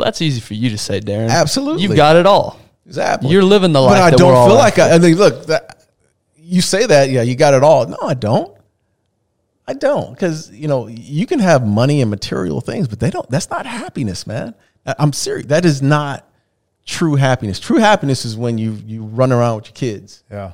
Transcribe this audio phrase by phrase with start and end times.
[0.00, 1.28] Well, that's easy for you to say, Darren.
[1.28, 1.82] Absolutely.
[1.82, 2.58] You've got it all.
[2.86, 3.30] Exactly.
[3.30, 4.62] You're living the life But I that don't we're all feel in.
[4.62, 5.84] like I, I mean, look, that,
[6.38, 7.86] you say that, yeah, you got it all.
[7.86, 8.56] No, I don't.
[9.68, 13.28] I don't, because you know you can have money and material things, but they don't.
[13.30, 14.54] That's not happiness, man.
[14.84, 15.46] I- I'm serious.
[15.46, 16.26] That is not
[16.86, 17.60] true happiness.
[17.60, 20.24] True happiness is when you you run around with your kids.
[20.30, 20.52] Yeah.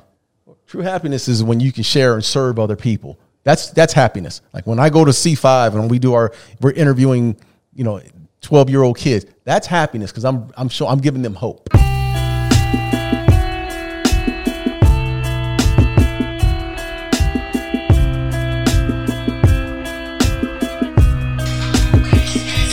[0.67, 3.17] True happiness is when you can share and serve other people.
[3.43, 4.41] That's that's happiness.
[4.53, 7.37] Like when I go to C5 and we do our we're interviewing,
[7.73, 8.01] you know,
[8.41, 9.25] 12 year old kids.
[9.43, 11.69] That's happiness because I'm I'm sure I'm giving them hope.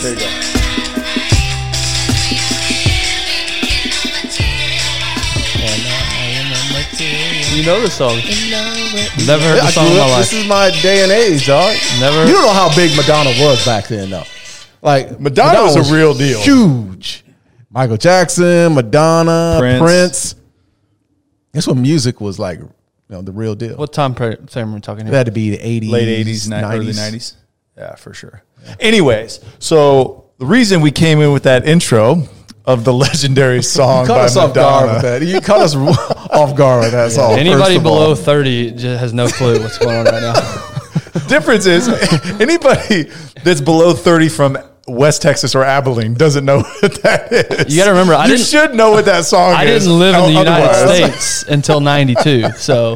[0.03, 1.35] There you go.
[7.55, 8.17] You know the song.
[9.27, 10.19] Never heard the song in my life.
[10.31, 11.77] This is my day and age, dog.
[12.01, 14.25] Never- You don't know how big Madonna was back then, though.
[14.85, 16.41] Like Madonna was a real deal.
[16.41, 17.25] Huge.
[17.71, 19.81] Michael Jackson, Madonna, Prince.
[19.83, 20.35] Prince.
[21.53, 22.59] That's what music was like.
[22.61, 22.71] You
[23.09, 23.77] know, the real deal.
[23.77, 25.17] What time pra- frame are we talking It here?
[25.19, 27.35] had to be the eighties, late 80s, ni- early 90s.
[27.77, 28.43] Yeah, for sure.
[28.79, 32.29] Anyways, so the reason we came in with that intro
[32.65, 34.93] of the legendary song Cut by us off guard Madonna.
[34.95, 35.27] with that.
[35.35, 35.75] You cut us
[36.31, 37.33] off guard with that song.
[37.39, 38.15] Anybody first of below all.
[38.15, 40.35] 30 just has no clue what's going on right now.
[41.29, 41.89] Difference is
[42.41, 43.05] anybody
[43.43, 47.75] that's below 30 from West Texas or Abilene doesn't know what that is.
[47.75, 49.85] You gotta remember, I you didn't- should know what that song I is.
[49.85, 52.51] didn't live in the United States until 92.
[52.57, 52.95] So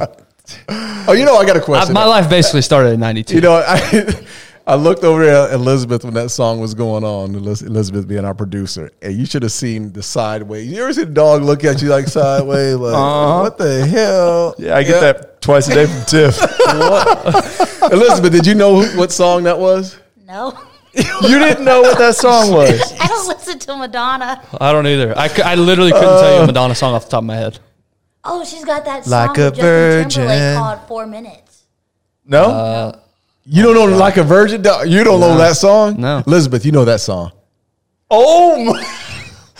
[0.69, 1.95] Oh, you know, I got a question.
[1.95, 3.35] my life basically started in 92.
[3.35, 4.15] You know, I
[4.67, 7.35] I looked over at Elizabeth when that song was going on.
[7.35, 10.71] Elizabeth being our producer, and you should have seen the sideways.
[10.71, 13.41] You ever see a dog look at you like sideways, like uh-huh.
[13.41, 14.55] what the hell?
[14.59, 16.39] Yeah, I get that twice a day from Tiff.
[17.93, 19.97] Elizabeth, did you know what song that was?
[20.27, 20.59] No,
[20.95, 22.93] you didn't know what that song was.
[23.01, 24.43] I don't listen to Madonna.
[24.61, 25.17] I don't either.
[25.17, 26.47] I, I literally couldn't tell you a oh.
[26.47, 27.59] Madonna song off the top of my head.
[28.25, 30.11] Oh, she's got that song Like a with Justin virgin.
[30.29, 31.63] Timberlake called Four Minutes.
[32.27, 32.43] No?
[32.43, 33.01] Uh,
[33.45, 34.89] you don't know like a virgin dog.
[34.89, 36.01] You don't know that song?
[36.01, 36.23] No.
[36.27, 37.33] Elizabeth, you know that song.
[38.11, 38.95] oh my.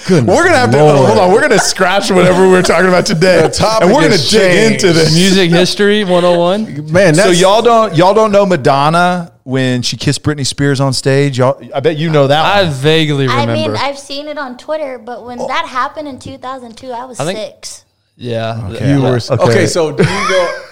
[0.07, 1.07] Goodness We're gonna have to Lord.
[1.07, 1.33] hold on.
[1.33, 4.41] We're gonna scratch whatever we we're talking about today, topic and we're gonna has dig
[4.41, 4.85] changed.
[4.85, 5.13] into this.
[5.15, 6.93] Music history 101.
[6.93, 10.93] Man, that's so y'all don't y'all don't know Madonna when she kissed Britney Spears on
[10.93, 11.39] stage.
[11.39, 12.45] Y'all, I bet you know that.
[12.45, 12.73] I one.
[12.75, 13.53] vaguely remember.
[13.53, 17.19] I mean, I've seen it on Twitter, but when that happened in 2002, I was
[17.19, 17.85] I think- six.
[18.17, 18.69] yeah.
[18.95, 19.35] you were Okay.
[19.43, 19.67] okay.
[19.67, 20.63] So do you know?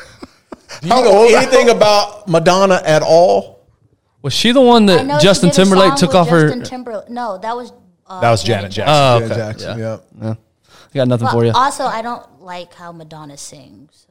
[0.83, 3.61] Do you How know old- anything about Madonna at all?
[4.21, 6.67] Was she the one that Justin she did a Timberlake took with off Justin her?
[6.67, 7.09] Timberlake.
[7.09, 7.73] No, that was
[8.07, 8.95] uh, That was Janet Jackson.
[8.95, 9.41] Oh, Janet okay.
[9.41, 9.79] Jackson.
[9.79, 9.97] Yeah.
[10.21, 10.35] Yeah.
[10.93, 11.53] I got nothing But for you.
[11.55, 14.06] also, I don't like how Madonna sings.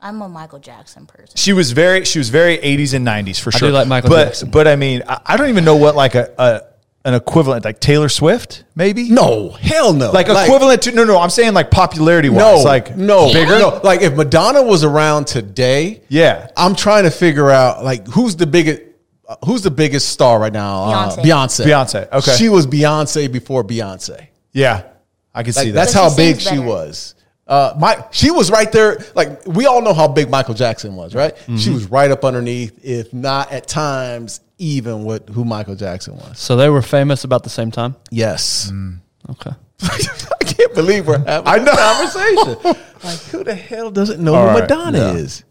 [0.00, 1.36] So that I'm a Michael Jackson person.
[1.36, 3.56] She was very she was very 80s and 90s for sure.
[3.56, 3.68] I sure.
[3.70, 4.50] do like Michael but, Jackson.
[4.50, 6.62] But I mean, I, I don't even know what like a, a
[7.06, 9.08] an equivalent like Taylor Swift maybe.
[9.08, 10.10] No, hell no.
[10.10, 11.18] Like, equivalent to no no.
[11.18, 12.38] I'm saying like popularity wise.
[12.38, 13.58] No, like no, bigger.
[13.58, 16.50] No, like if Madonna was around today, Yeah.
[16.56, 18.82] I'm trying to figure out like who's the biggest,
[19.28, 20.82] uh, who's the biggest star right now?
[20.82, 21.24] Uh, Beyonce.
[21.24, 21.66] Beyonce.
[21.66, 22.36] Beyonce, okay.
[22.36, 24.26] She was Beyonce before Beyonce.
[24.52, 24.84] Yeah,
[25.34, 25.74] I can see that.
[25.74, 27.15] that's how big sings she was.
[27.46, 28.98] Uh, my she was right there.
[29.14, 31.34] Like we all know how big Michael Jackson was, right?
[31.36, 31.56] Mm-hmm.
[31.58, 36.38] She was right up underneath, if not at times even with who Michael Jackson was.
[36.38, 37.94] So they were famous about the same time.
[38.10, 38.70] Yes.
[38.72, 38.98] Mm.
[39.30, 39.50] Okay.
[39.82, 41.72] I can't believe we're having I know.
[41.72, 42.82] conversation.
[43.04, 44.60] like who the hell doesn't know All who right.
[44.62, 45.12] Madonna Yeah.
[45.14, 45.44] is?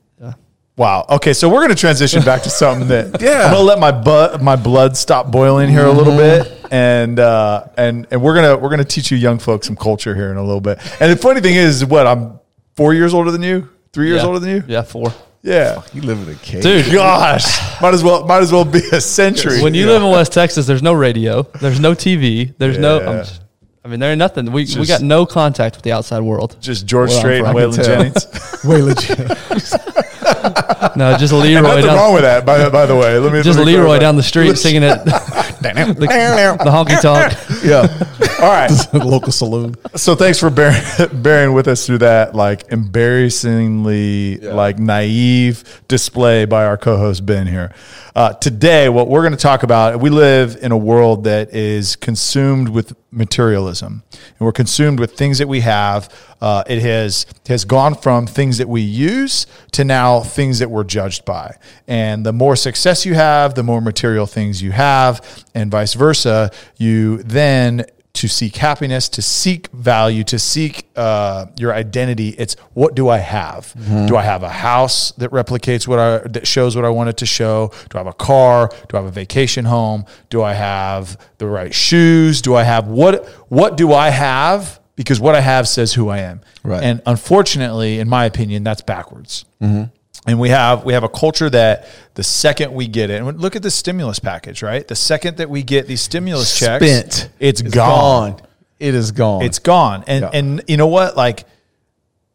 [0.78, 1.06] Wow.
[1.10, 3.46] Okay, so we're gonna transition back to something that Yeah.
[3.46, 7.68] I'm gonna let my bu- my blood stop boiling here a little bit, and uh,
[7.78, 10.44] and and we're gonna we're gonna teach you young folks some culture here in a
[10.44, 10.80] little bit.
[11.02, 12.40] And the funny thing is, what I'm
[12.76, 14.28] four years older than you, three years yeah.
[14.28, 14.64] older than you.
[14.68, 15.14] Yeah, four.
[15.44, 15.82] Yeah.
[15.94, 16.64] You live in a cave.
[16.64, 19.62] Dude, Gosh, might as well might as well be a century.
[19.62, 23.00] when you live in West Texas, there's no radio, there's no TV, there's no.
[23.00, 23.42] I'm just-
[23.84, 24.52] I mean, there ain't nothing.
[24.52, 26.58] We we got no contact with the outside world.
[26.60, 27.86] just George Well, Strait and Waylon.
[27.86, 28.64] Jennings.
[28.66, 29.20] Way legit.
[30.96, 32.46] No, just Leroy Nothing down, wrong with that.
[32.46, 34.02] By, by the way, let me just let me Leroy clarify.
[34.02, 37.34] down the street singing it, the, the honky tonk.
[37.66, 38.42] yeah.
[38.42, 38.72] All right.
[38.94, 39.76] Local saloon.
[39.96, 40.82] So thanks for bearing,
[41.22, 47.74] bearing with us through that like embarrassingly like naive display by our co-host Ben here.
[48.16, 51.98] Uh, today, what we're going to talk about, we live in a world that is
[51.98, 56.08] consumed with materialism, and we're consumed with things that we have.
[56.42, 60.84] Uh, it has has gone from things that we use to now things that we're
[60.84, 61.56] judged by.
[61.88, 66.52] And the more success you have, the more material things you have, and vice versa.
[66.78, 72.30] You then to seek happiness, to seek value, to seek uh, your identity.
[72.30, 73.74] It's what do I have?
[74.08, 77.18] Do I have a house that replicates what I that shows what I want it
[77.18, 77.72] to show?
[77.90, 78.70] Do I have a car?
[78.88, 80.06] Do I have a vacation home?
[80.30, 82.42] Do I have the right shoes?
[82.42, 84.80] Do I have what what do I have?
[84.96, 86.42] Because what I have says who I am.
[86.64, 86.82] Right.
[86.84, 89.46] And unfortunately, in my opinion, that's backwards.
[89.62, 89.84] Mm-hmm.
[90.28, 93.56] And we have we have a culture that the second we get it, and look
[93.56, 94.88] at the stimulus package, right?
[94.88, 97.30] The second that we get these stimulus checks, Spent.
[97.40, 98.42] it's gone.
[98.80, 99.44] It is gone.
[99.44, 100.04] It's gone.
[100.08, 100.30] And Yeah.
[100.34, 101.16] and you know what?
[101.16, 101.46] Like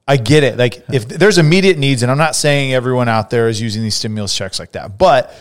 [0.06, 0.56] I get it.
[0.56, 3.95] Like if there's immediate needs, and I'm not saying everyone out there is using these
[3.97, 5.35] stimulus checks like that, but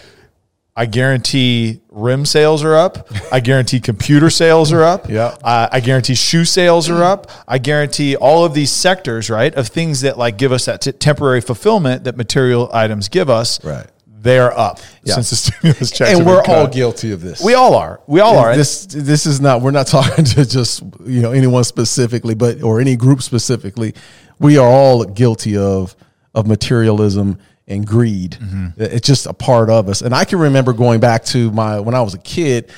[0.76, 3.10] I guarantee rim sales are up.
[3.34, 5.10] I guarantee computer sales are up.
[5.10, 5.36] Yeah.
[5.44, 7.30] Uh, I guarantee shoe sales are up.
[7.48, 10.92] I guarantee all of these sectors, right, of things that like give us that t-
[10.94, 13.62] temporary fulfillment that material items give us.
[13.64, 13.86] Right.
[14.22, 15.16] They're up Yeah.
[15.16, 16.18] since the stimulus checks.
[16.18, 17.42] and we're all guilty of this.
[17.42, 18.02] We all are.
[18.08, 18.56] We all are.
[18.56, 19.62] This this is not.
[19.62, 23.96] We're not talking to just you know anyone specifically, but or any group specifically.
[24.40, 25.96] We are all guilty of
[26.36, 27.38] of materialism
[27.70, 28.32] and greed.
[28.32, 28.82] Mm-hmm.
[28.82, 30.02] It's just a part of us.
[30.02, 32.72] And I can remember going back to my when I was a kid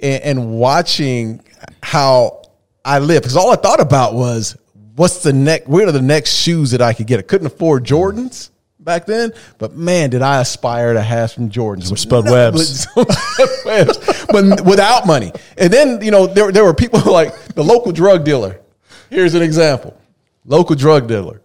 [0.00, 1.44] and, and watching
[1.82, 2.42] how
[2.84, 4.56] I lived because all I thought about was
[4.96, 5.68] what's the next.
[5.68, 7.18] Where are the next shoes that I could get?
[7.18, 8.48] I couldn't afford Jordans.
[8.80, 14.60] Back then, but man, did I aspire to have some Jordans, some Spud Webbs, but
[14.66, 15.30] without money.
[15.56, 18.60] And then you know there there were people like the local drug dealer.
[19.08, 19.96] Here's an example:
[20.44, 21.42] local drug dealer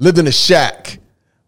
[0.00, 0.98] lived in a shack,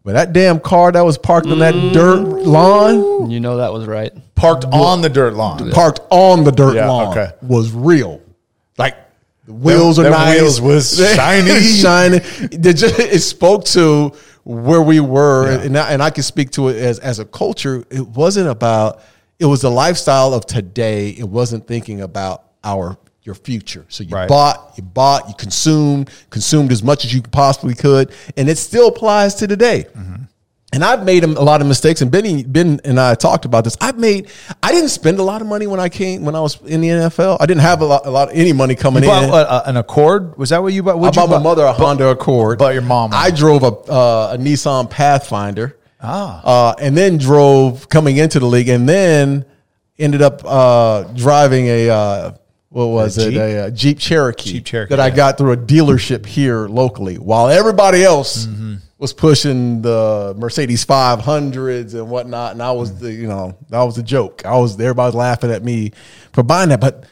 [0.03, 3.85] but that damn car that was parked on that dirt lawn, You know that was
[3.87, 4.11] right.
[4.35, 5.71] parked on the dirt lawn.
[5.71, 7.31] parked on the dirt Yeah, lawn, okay.
[7.41, 8.21] was real.
[8.77, 8.95] Like
[9.45, 11.59] the wheels Them- are them nice, wheels was shiny.
[11.61, 12.17] shiny.
[12.17, 14.11] It, just, it spoke to
[14.43, 17.85] where we were, and I, and I can speak to it as as a culture.
[17.89, 19.01] It wasn't about.
[19.39, 21.09] It was the lifestyle of today.
[21.09, 23.85] It wasn't thinking about our your future.
[23.89, 24.27] So you Right.
[24.27, 28.87] bought, you bought, you consumed, consumed as much as you possibly could, and it still
[28.87, 29.85] applies to today.
[30.73, 33.77] And I've made a lot of mistakes, and Benny, Ben and I talked about this.
[33.79, 34.27] I've made,
[34.63, 36.89] I didn't spend a lot of money when I came when I was in the
[36.89, 37.37] NFL.
[37.39, 39.69] I didn't have a lot, a lot any money coming You bought in.
[39.69, 40.35] an Accord?
[40.35, 40.93] Was that what you bought?
[40.93, 41.43] I What'd you bought my buy?
[41.43, 42.57] mother a Honda Accord.
[42.57, 45.77] but your mom- I drove a uh, a Nissan Pathfinder.
[46.01, 46.41] Ah.
[46.43, 49.45] Uh, and then drove coming into the league, and then
[49.99, 52.31] ended up uh, driving a uh,
[52.73, 53.31] what was A it?
[53.31, 53.39] Jeep?
[53.39, 54.51] A, uh Jeep Cherokee.
[54.53, 58.75] Jeep Cherokee, that I got through a dealership here locally, while everybody else Mm-hmm.
[58.97, 62.99] was pushing the Mercedes 500s and whatnot, and I was Mm.
[62.99, 64.43] the you know that was a joke.
[64.45, 65.91] I was everybody was laughing at me
[66.33, 67.05] for buying that, but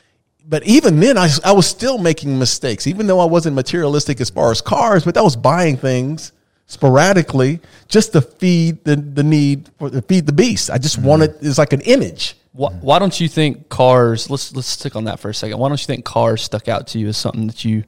[0.48, 4.30] but even then, I, I was still making mistakes, even though I wasn't materialistic as
[4.30, 6.34] far as cars, but I was buying things
[6.66, 10.70] sporadically just to feed the, the need for to feed the beast.
[10.70, 12.36] I just wanted it's like an image.
[12.54, 14.30] Why, why don't you think cars?
[14.30, 15.58] Let's let's stick on that for a second.
[15.58, 17.86] Why don't you think cars stuck out to you as something that you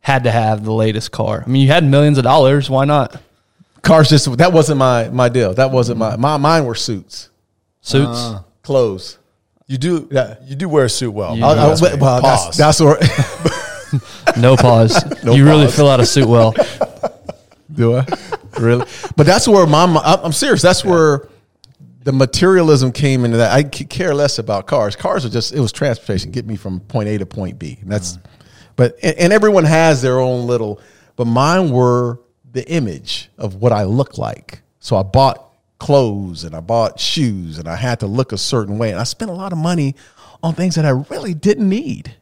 [0.00, 1.42] had to have the latest car?
[1.46, 2.70] I mean, you had millions of dollars.
[2.70, 3.20] Why not
[3.82, 5.52] Cars just that wasn't my my deal.
[5.54, 7.28] That wasn't my my mine were suits,
[7.82, 8.08] suits?
[8.18, 9.18] Uh, clothes.
[9.68, 10.08] You do.
[10.10, 10.36] Yeah.
[10.44, 11.36] You do wear a suit well.
[11.36, 12.56] You I- I- That's well, that's, Pause.
[12.56, 12.98] that's where
[14.40, 14.98] no pause.
[15.24, 16.54] you really fill out a suit well.
[17.72, 18.06] Do I?
[18.58, 18.86] really?
[19.16, 20.62] But that's where my, mi- I'm I'm serious.
[20.62, 21.28] That's where
[22.06, 23.50] the materialism came into that.
[23.50, 24.94] I could care less about cars.
[24.94, 27.78] Cars are just, it was transportation, get me from point A to point B.
[27.80, 28.16] And that's,
[28.76, 30.80] but, and, and everyone has their own little,
[31.16, 32.20] but mine were
[32.52, 34.60] the image of what I look like.
[34.78, 38.78] So I bought clothes and I bought shoes and I had to look a certain
[38.78, 38.92] way.
[38.92, 39.96] And I spent a lot of money
[40.44, 42.14] on things that I really didn't need.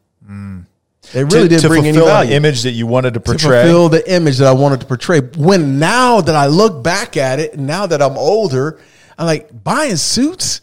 [1.13, 3.65] They really to, didn't to bring any value an image that you wanted to portray.
[3.65, 5.21] to fulfill the image that I wanted to portray.
[5.21, 8.81] When now that I look back at it, now that I'm older,
[9.19, 10.61] I'm like buying suits.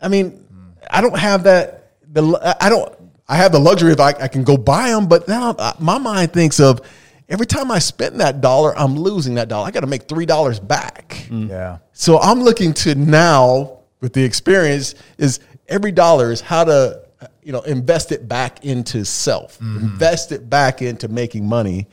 [0.00, 0.44] I mean,
[0.90, 1.92] I don't have that.
[2.12, 2.94] The I don't.
[3.30, 5.98] I have the luxury of I, I can go buy them, but now uh, my
[5.98, 6.80] mind thinks of
[7.28, 9.66] every time I spend that dollar, I'm losing that dollar.
[9.66, 11.26] I got to make three dollars back.
[11.30, 11.78] yeah.
[11.92, 17.02] So I'm looking to now with the experience is every dollar is how to
[17.42, 21.86] you know invest it back into self, invest it back into making money.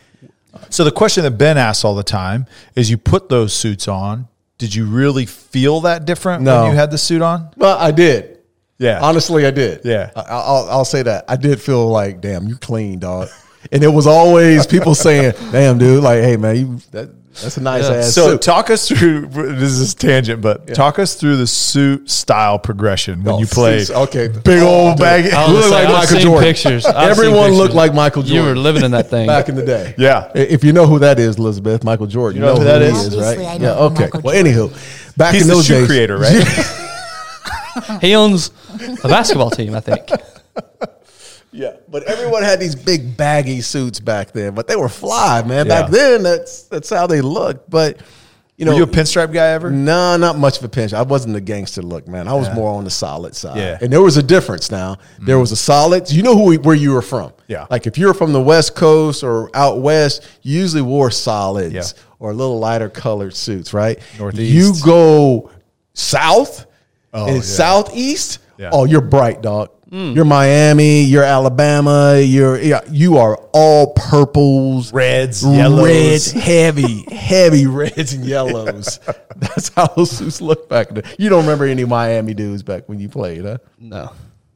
[0.69, 4.29] So the question that Ben asks all the time is: You put those suits on.
[4.57, 6.63] Did you really feel that different No.
[6.63, 7.50] when you had the suit on?
[7.57, 8.39] Well, I did.
[8.77, 9.00] Yeah.
[9.01, 9.81] Honestly, I did.
[9.83, 10.12] Yeah.
[10.15, 11.25] I, I'll, I'll say that.
[11.27, 13.29] I did feel like, damn, you clean, dog.
[13.71, 17.09] And it was always people saying, damn, dude, like, hey, man, you, that,
[17.41, 17.95] that's a nice Yeah.
[17.97, 18.41] ass So suit.
[18.41, 19.27] talk us through.
[19.55, 23.79] This is tangent, but talk us through the suit style progression when Oh, you play.
[23.79, 24.27] suits, okay.
[24.29, 25.03] big Oh, old dude.
[25.05, 25.31] bag.
[25.33, 26.43] I look like I've Michael seen Jordan.
[26.47, 26.85] Pictures.
[26.85, 27.75] I've seen Everyone looked pictures.
[27.75, 28.43] like Michael Jordan.
[28.43, 29.27] You were living in that thing.
[29.27, 29.93] back in the day.
[29.97, 30.31] Yeah.
[30.35, 32.39] If you know who that is, Elizabeth, Michael Jordan.
[32.41, 33.15] You know who that he is?
[33.17, 33.37] Right?
[33.39, 34.03] I yeah, who okay.
[34.05, 36.45] Michael well, anywho, back He's in the those shoe days, creator, right?
[38.01, 38.51] He owns
[39.03, 40.09] a basketball team, I think.
[41.55, 45.67] Yeah, but everyone had these big baggy suits back then, but they were fly, man.
[45.67, 47.69] Back then, that's that's how they looked.
[47.69, 48.01] But
[48.57, 49.69] you know, Were you a pinstripe guy ever?
[49.69, 50.93] no, not much of a pinch.
[50.93, 52.27] I wasn't a gangster look, man.
[52.29, 53.57] I was more on the solid side.
[53.57, 53.77] Yeah.
[53.81, 54.97] And there was a difference now.
[55.19, 57.33] There was a solid, you know who we, where you were from.
[57.47, 57.67] Yeah.
[57.69, 61.83] Like if you're from the West Coast or out West, you usually wore solids Yeah.
[62.19, 64.00] or a little lighter colored suits, right?
[64.17, 64.53] Northeast.
[64.53, 65.51] You go
[65.93, 66.65] south
[67.13, 67.41] Oh, and yeah.
[67.41, 68.69] southeast, Yeah.
[68.74, 69.69] oh, you're bright, dog.
[69.95, 70.13] Mm.
[70.13, 75.85] You're Miami, you're Alabama, you're yeah, you are all purples, Reds, yellows.
[75.85, 78.99] reds, heavy, heavy reds and yellows.
[79.37, 81.03] That's how those suits look back then.
[81.17, 83.59] You don't remember any Miami dudes back when you played, huh?
[83.79, 84.11] No.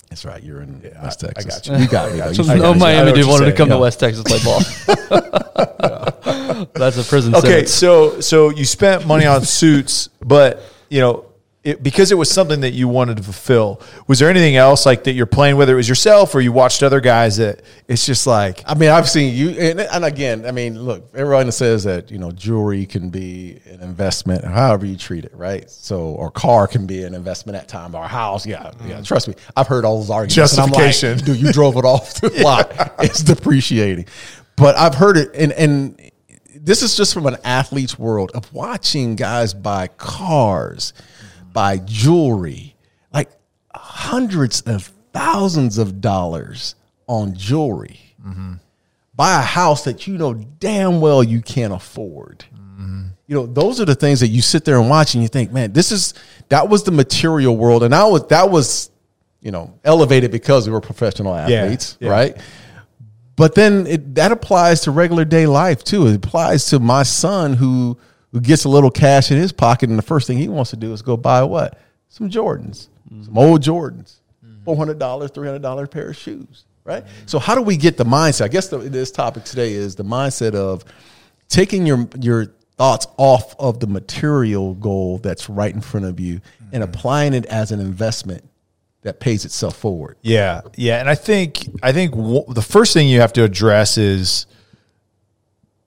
[0.10, 0.44] That's right.
[0.44, 1.76] You're in West I- I got you.
[1.78, 2.20] You got me.
[2.20, 2.32] though.
[2.32, 2.52] You I no got you.
[2.52, 3.76] I know Miami what dude you're wanted to come yeah.
[3.76, 4.60] to West Texas play ball.
[6.74, 7.74] That's a prison Okay, sentence.
[7.76, 11.29] so so you spent money on suits, but you know
[11.70, 13.82] it, because it was something that you wanted to fulfill.
[14.08, 16.84] Was there anything else like that you're playing, whether it was yourself or you watched
[16.84, 20.52] other guys that it's just like I mean, I've seen you, and, and again, I
[20.52, 25.26] mean, look, everyone says that you know jewelry can be an investment, however you treat
[25.26, 25.70] it, right?
[25.70, 29.00] So, or car can be an investment at time, or house, yeah, yeah.
[29.00, 29.06] Mm.
[29.06, 30.54] Trust me, I've heard all those arguments.
[30.54, 31.26] and I'm like, Justification.
[31.26, 34.06] dude, you drove it off the lot; it's depreciating.
[34.56, 36.12] But I've heard it, and and
[36.62, 40.94] this is just from an athlete's world of watching guys buy cars,
[41.54, 42.76] buy jewelry,
[43.14, 43.30] like
[43.74, 46.76] hundreds of thousands of dollars
[47.08, 48.00] on jewelry
[49.20, 52.46] buy a house that you know damn well you can't afford.
[53.28, 55.52] You know, those are the things that you sit there and watch and you think,
[55.52, 56.14] man, this is
[56.48, 58.90] that was the material world, and I was that was,
[59.42, 62.10] you know, elevated because we were professional athletes, yeah.
[62.10, 62.38] right?
[63.36, 66.08] But then it, that applies to regular day life too.
[66.08, 68.00] It applies to my son who
[68.32, 70.78] who gets a little cash in his pocket, and the first thing he wants to
[70.78, 71.80] do is go buy what?
[72.10, 73.24] Some Jordans, mm-hmm.
[73.24, 74.64] some old Jordans, mm-hmm.
[74.64, 77.04] four hundred dollars, three hundred dollar pair of shoes, right?
[77.26, 78.44] So how do we get the mindset?
[78.44, 80.84] I guess the, this topic today is the mindset of
[81.48, 86.40] taking your your thoughts off of the material goal that's right in front of you
[86.72, 86.84] and mm-hmm.
[86.84, 88.44] applying it as an investment
[89.02, 90.18] that pays itself forward.
[90.22, 93.98] Yeah, yeah, and I think I think w- the first thing you have to address
[93.98, 94.46] is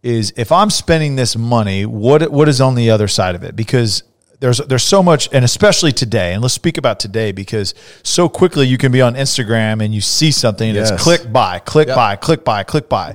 [0.02, 3.54] is if I'm spending this money, what what is on the other side of it?
[3.56, 4.02] Because
[4.40, 8.66] there's there's so much, and especially today, and let's speak about today because so quickly
[8.66, 10.90] you can be on Instagram and you see something and Yes.
[10.90, 11.96] it's click buy, click Yep.
[11.96, 13.14] buy, click buy, click buy.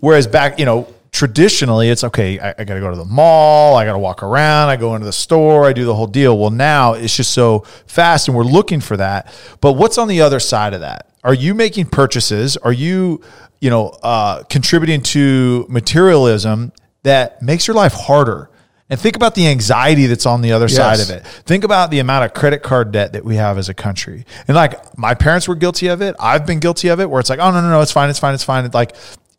[0.00, 2.40] Whereas back, you know, traditionally it's okay.
[2.40, 3.76] I, I got to go to the mall.
[3.76, 4.68] I got to walk around.
[4.68, 5.64] I go into the store.
[5.64, 6.36] I do the whole deal.
[6.36, 9.32] Well, now it's just so fast, and we're looking for that.
[9.60, 11.08] But what's on the other side of that?
[11.22, 12.56] Are you making purchases?
[12.56, 13.22] Are you,
[13.60, 16.72] you know, uh, contributing to materialism
[17.04, 18.50] that makes your life harder?
[18.90, 21.24] And think about the anxiety that's on the other side of it.
[21.24, 24.26] Think about the amount of credit card debt that we have as a country.
[24.46, 26.14] And like my parents were guilty of it.
[26.20, 28.10] I've been guilty of it where it's like, oh, no, no, no, it's fine.
[28.10, 28.34] It's fine.
[28.34, 28.66] It's fine.
[28.66, 28.94] It's like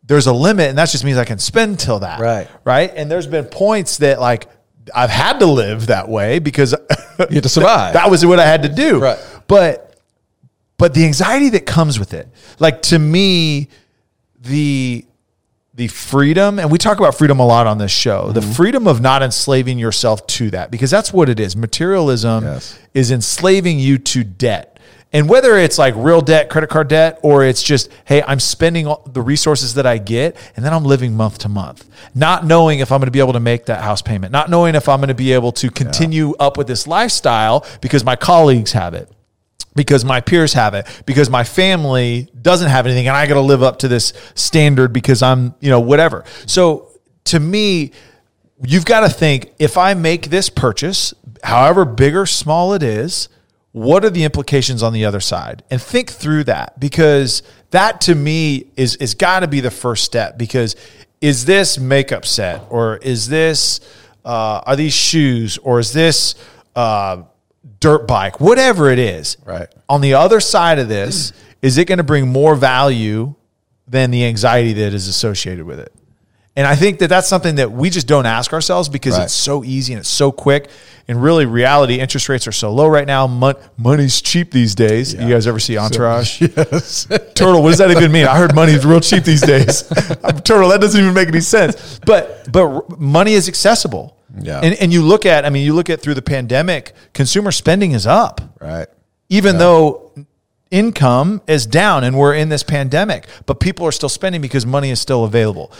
[0.06, 0.68] there's a limit.
[0.68, 2.20] And that just means I can spend till that.
[2.20, 2.48] Right.
[2.64, 2.92] Right.
[2.94, 4.48] And there's been points that like
[4.94, 6.74] I've had to live that way because
[7.18, 7.92] You have to survive.
[7.94, 9.00] that was what I had to do.
[9.00, 9.18] Right.
[9.48, 9.82] But
[10.78, 13.68] but the anxiety that comes with it, like to me,
[14.40, 15.06] the
[15.74, 18.52] the freedom, and we talk about freedom a lot on this show, the mm-hmm.
[18.52, 21.54] freedom of not enslaving yourself to that, because that's what it is.
[21.54, 22.78] Materialism Yes.
[22.94, 24.75] is enslaving you to debt.
[25.12, 28.86] And whether it's like real debt, credit card debt, or it's just, hey, I'm spending
[28.86, 32.80] all the resources that I get and then I'm living month to month, not knowing
[32.80, 34.98] if I'm going to be able to make that house payment, not knowing if I'm
[34.98, 39.10] going to be able to continue up with this lifestyle because my colleagues have it
[39.76, 43.40] because my peers have it because my family doesn't have anything and I got to
[43.40, 46.24] live up to this standard because I'm, you know, whatever.
[46.46, 46.90] So
[47.26, 47.92] to me,
[48.64, 53.28] you've got to think if I make this purchase, however big or small it is,
[53.76, 55.62] what are the implications on the other side?
[55.70, 57.42] And think through that because
[57.72, 60.76] that to me is is got to be the first step because
[61.20, 63.80] is this makeup set or is this
[64.24, 66.36] uh, are these shoes or is this
[66.74, 67.24] uh,
[67.78, 69.36] dirt bike, whatever it is.
[69.44, 69.68] Right.
[69.90, 73.34] On the other side of this, is it going to bring more value
[73.86, 75.92] than the anxiety that is associated with it?
[76.56, 79.24] And I think that that's something that we just don't ask ourselves because Right.
[79.24, 80.68] it's so easy and it's so quick.
[81.06, 83.26] And really reality, interest rates are so low right now.
[83.26, 85.12] Mon- money's cheap these days.
[85.14, 86.40] You guys ever see Entourage?
[86.56, 87.06] Yes.
[87.34, 88.26] Turtle, what does that even mean?
[88.26, 89.82] I heard money's real cheap these days.
[90.44, 92.00] Turtle, that doesn't even make any sense.
[92.04, 94.16] But but money is accessible.
[94.40, 94.60] Yeah.
[94.62, 97.92] And and you look at, I mean, you look at through the pandemic, consumer spending
[97.92, 98.88] is up, right.
[99.28, 100.10] even though
[100.70, 104.90] income is down and we're in this pandemic, but people are still spending because money
[104.90, 105.70] is still available.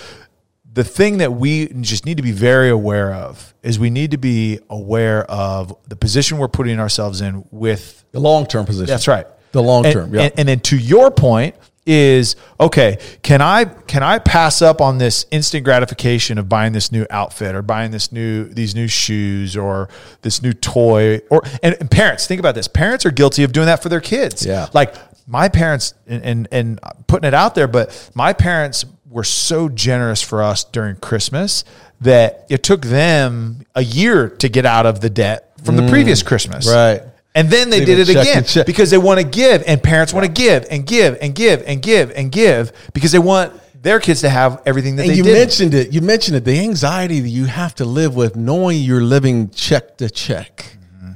[0.77, 4.19] The thing that we just need to be very aware of is we need to
[4.19, 8.87] be aware of the position we're putting ourselves in with The long term position.
[8.87, 9.27] that's right.
[9.53, 10.15] The long term.
[10.15, 10.23] Yeah.
[10.25, 11.55] And, and then to your point,
[11.89, 16.91] is okay can i can i pass up on this instant gratification of buying this
[16.91, 19.89] new outfit or buying this new these new shoes or
[20.23, 23.67] this new toy or and, and parents think about this parents are guilty of doing
[23.67, 24.67] that for their kids Yeah.
[24.75, 24.97] like
[25.29, 28.85] my parents and, and and putting it out there but my parents
[29.17, 31.65] were so generous for us during christmas
[32.03, 35.89] that it took them a year to get out of the debt from the mm,
[35.89, 37.01] previous christmas Right.
[37.35, 40.27] and then they They did it again because they want to give, and parents want
[40.27, 44.21] to give and give and give and give and give because they want their kids
[44.23, 45.33] to have everything that And they you did.
[45.35, 45.93] mentioned it.
[45.93, 46.45] You mentioned it.
[46.45, 50.77] The anxiety that you have to live with, knowing you're living check to check.
[50.97, 51.13] Mm-hmm.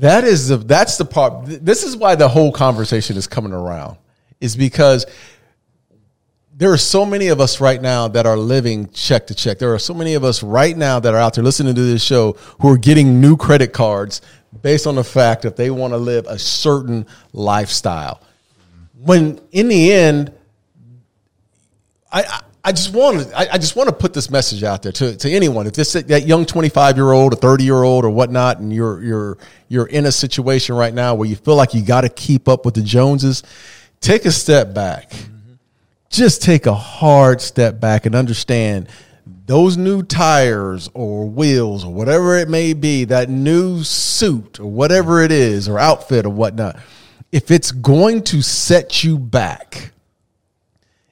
[0.00, 1.32] That is the that's the part.
[1.46, 3.96] This is why the whole conversation is coming around.
[4.40, 5.06] Is because
[6.60, 9.58] there are so many of us right now that are living check to check.
[9.58, 12.02] There are so many of us right now that are out there listening to this
[12.04, 14.20] show who are getting new credit cards
[14.60, 18.20] based on the fact that they want to live a certain lifestyle.
[19.02, 20.34] When in the end,
[22.12, 24.92] I, I- I just want to I, just want to put this message out there
[24.92, 25.66] to, to anyone.
[25.66, 28.70] If this that young twenty five year old or thirty year old or whatnot, and
[28.70, 29.38] you're you're
[29.70, 32.66] you're in a situation right now where you feel like you got to keep up
[32.66, 33.44] with the Joneses,
[34.02, 35.10] take a step back.
[36.10, 38.88] Just take a hard step back and understand
[39.46, 45.22] those new tires or wheels or whatever it may be, that new suit or whatever
[45.22, 46.78] it is or outfit or whatnot.
[47.32, 49.92] If it's going to set you back,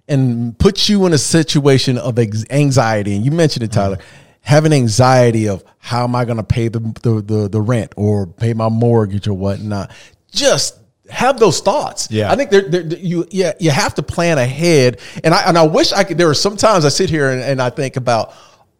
[0.08, 3.14] and put you in a situation of anxiety.
[3.14, 3.98] And you mentioned it, Tyler,
[4.40, 8.26] having anxiety of how am I going to pay the, the the the rent or
[8.26, 9.90] pay my mortgage or whatnot.
[10.32, 10.77] Just
[11.10, 12.10] have those thoughts.
[12.10, 12.30] Yeah.
[12.30, 15.00] I think they're, they're, you yeah you have to plan ahead.
[15.24, 16.18] And I and I wish I could.
[16.18, 18.34] There are sometimes I sit here and, and I think about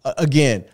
[0.05, 0.65] uh, again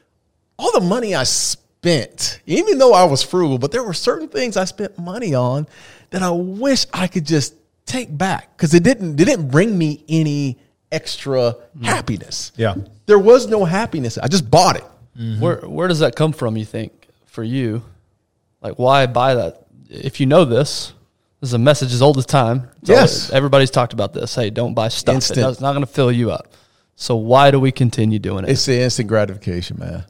[0.59, 4.57] all the money I spent, even though I was frugal, but there were certain things
[4.57, 5.67] I spent money on
[6.11, 7.55] that I wish I could just
[7.87, 10.59] take back because it didn't it didn't bring me any
[10.91, 12.53] extra happiness.
[12.57, 12.77] Yeah.
[13.07, 14.17] There was no happiness.
[14.19, 14.85] I just bought it.
[15.41, 16.57] Where where does that come from?
[16.57, 17.83] You think for you,
[18.61, 19.67] like why buy that?
[19.89, 20.93] If you know this,
[21.45, 22.71] this is a message as old as time.
[22.81, 23.31] It's Yes.
[23.31, 24.35] everybody's talked about this.
[24.35, 25.17] Hey, don't buy stuff.
[25.17, 25.47] Instant.
[25.51, 26.49] It's not going to fill you up.
[26.97, 28.51] So why do we continue doing it?
[28.51, 30.05] It's the instant gratification, man.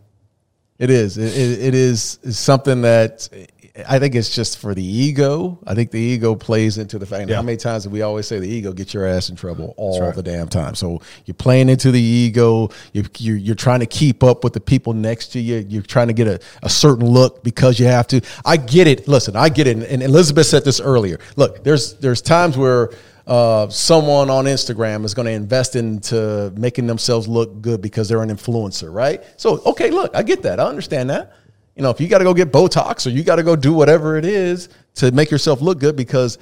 [0.78, 1.18] It is.
[1.18, 3.28] It, it, it is something that
[3.76, 5.58] I think it's just for the ego.
[5.66, 7.28] I think the ego plays into the fact.
[7.28, 7.36] Yeah.
[7.36, 10.00] How many times do we always say the ego gets your ass in trouble all
[10.00, 10.14] right.
[10.14, 10.76] the damn time?
[10.76, 12.68] So you're playing into the ego.
[12.92, 15.66] You're, you're, you're trying to keep up with the people next to you.
[15.68, 18.20] You're trying to get a, a certain look because you have to.
[18.44, 19.08] I get it.
[19.08, 19.76] Listen, I get it.
[19.78, 21.18] And Elizabeth said this earlier.
[21.34, 22.90] Look, there's there's times where
[23.26, 28.22] uh, someone on Instagram is going to invest into making themselves look good because they're
[28.22, 29.24] an influencer, right?
[29.36, 30.60] So, okay, look, I get that.
[30.60, 31.32] I understand that.
[31.76, 33.72] You know, if you got to go get Botox or you got to go do
[33.72, 36.38] whatever it is to make yourself look good because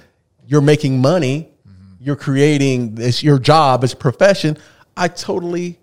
[0.46, 1.94] you're making money, mm-hmm.
[2.00, 4.58] you're creating it's your job, it's a profession.
[4.96, 5.78] I totally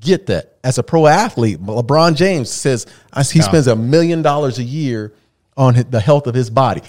[0.00, 0.58] get that.
[0.62, 2.86] As a pro athlete, LeBron James says
[3.32, 5.12] he spends a million dollars a year
[5.56, 6.82] on the health of his body.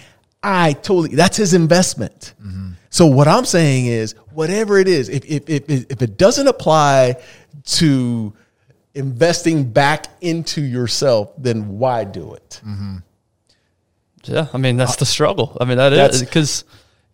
[0.44, 2.34] I totally that's his investment.
[2.42, 2.72] Mm-hmm.
[2.90, 7.16] So what I'm saying is, whatever it is, if if if, if it doesn't apply
[7.66, 8.34] to
[8.96, 12.62] investing back into yourself, then why do it?
[12.66, 12.98] Mm-hmm.
[14.26, 15.58] Yeah, I mean that's the struggle.
[15.60, 16.64] I mean that That's- is because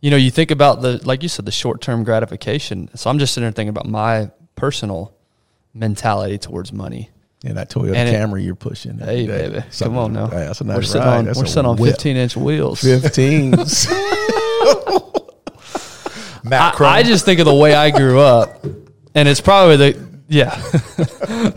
[0.01, 2.89] you know you think about the like you said the short term gratification.
[2.95, 5.13] So I'm just sitting there thinking about my personal
[5.73, 7.09] mentality towards money.
[7.45, 8.97] And that Toyota And it- Camry you're pushing.
[8.99, 9.47] Hey day.
[9.47, 10.27] baby, Something- come on now.
[10.27, 11.17] Hey, that's a we're sitting ride.
[11.19, 12.81] on That's we're sitting on 15 inch wheels.
[12.81, 13.89] 15s.
[16.43, 18.63] Matt I, I just think of the way I grew up,
[19.15, 20.53] and it's probably the yeah,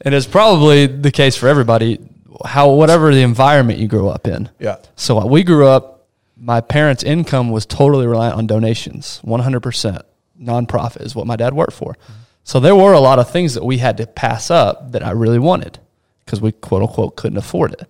[0.00, 1.98] and it's probably the case for everybody.
[2.44, 4.48] How whatever the environment you grew up in.
[4.58, 4.76] yeah.
[4.96, 6.06] So we grew up.
[6.36, 10.02] My parents' income was totally reliant on donations, one hundred percent
[10.42, 11.92] nonprofit is what my dad worked for.
[11.92, 12.12] Mm-hmm.
[12.44, 15.12] So there were a lot of things that we had to pass up that I
[15.12, 15.78] really wanted
[16.24, 17.86] because we quote unquote couldn't afford it.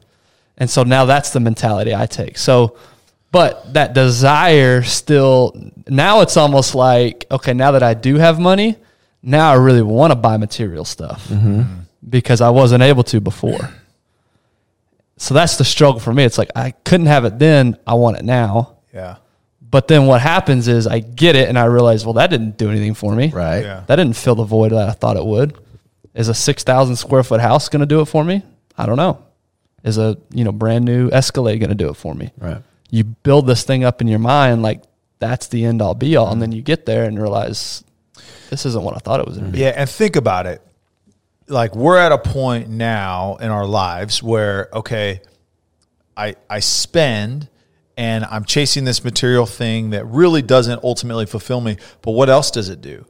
[0.58, 2.36] And so now that's the mentality I take.
[2.36, 2.76] So,
[3.30, 8.76] but that desire still now it's almost like okay, now that I do have money,
[9.22, 11.62] now I really want to buy material stuff mm-hmm.
[12.08, 13.72] because I wasn't able to before.
[15.16, 16.24] So that's the struggle for me.
[16.24, 18.78] It's like I couldn't have it then, I want it now.
[18.92, 19.16] yeah.
[19.60, 22.70] But then what happens is I get it and I realize, well, that didn't do
[22.70, 23.30] anything for me.
[23.30, 23.62] Right.
[23.62, 23.84] Yeah.
[23.86, 25.56] That didn't fill the void that I thought it would.
[26.14, 28.42] Is a six thousand square foot house going to do it for me?
[28.76, 29.24] I don't know.
[29.82, 32.32] Is a you know brand new Escalade going to do it for me?
[32.36, 32.62] Right.
[32.90, 34.82] You build this thing up in your mind like
[35.20, 37.82] that's the end all be all, and then you get there and realize
[38.52, 39.60] this isn't what I thought it was going to be.
[39.60, 40.60] Yeah, and think about it.
[41.48, 45.22] Like we're at a point now in our lives where okay,
[46.14, 47.48] I I spend
[47.96, 51.78] and I'm chasing this material thing that really doesn't ultimately fulfill me.
[52.02, 53.06] But what else does it do?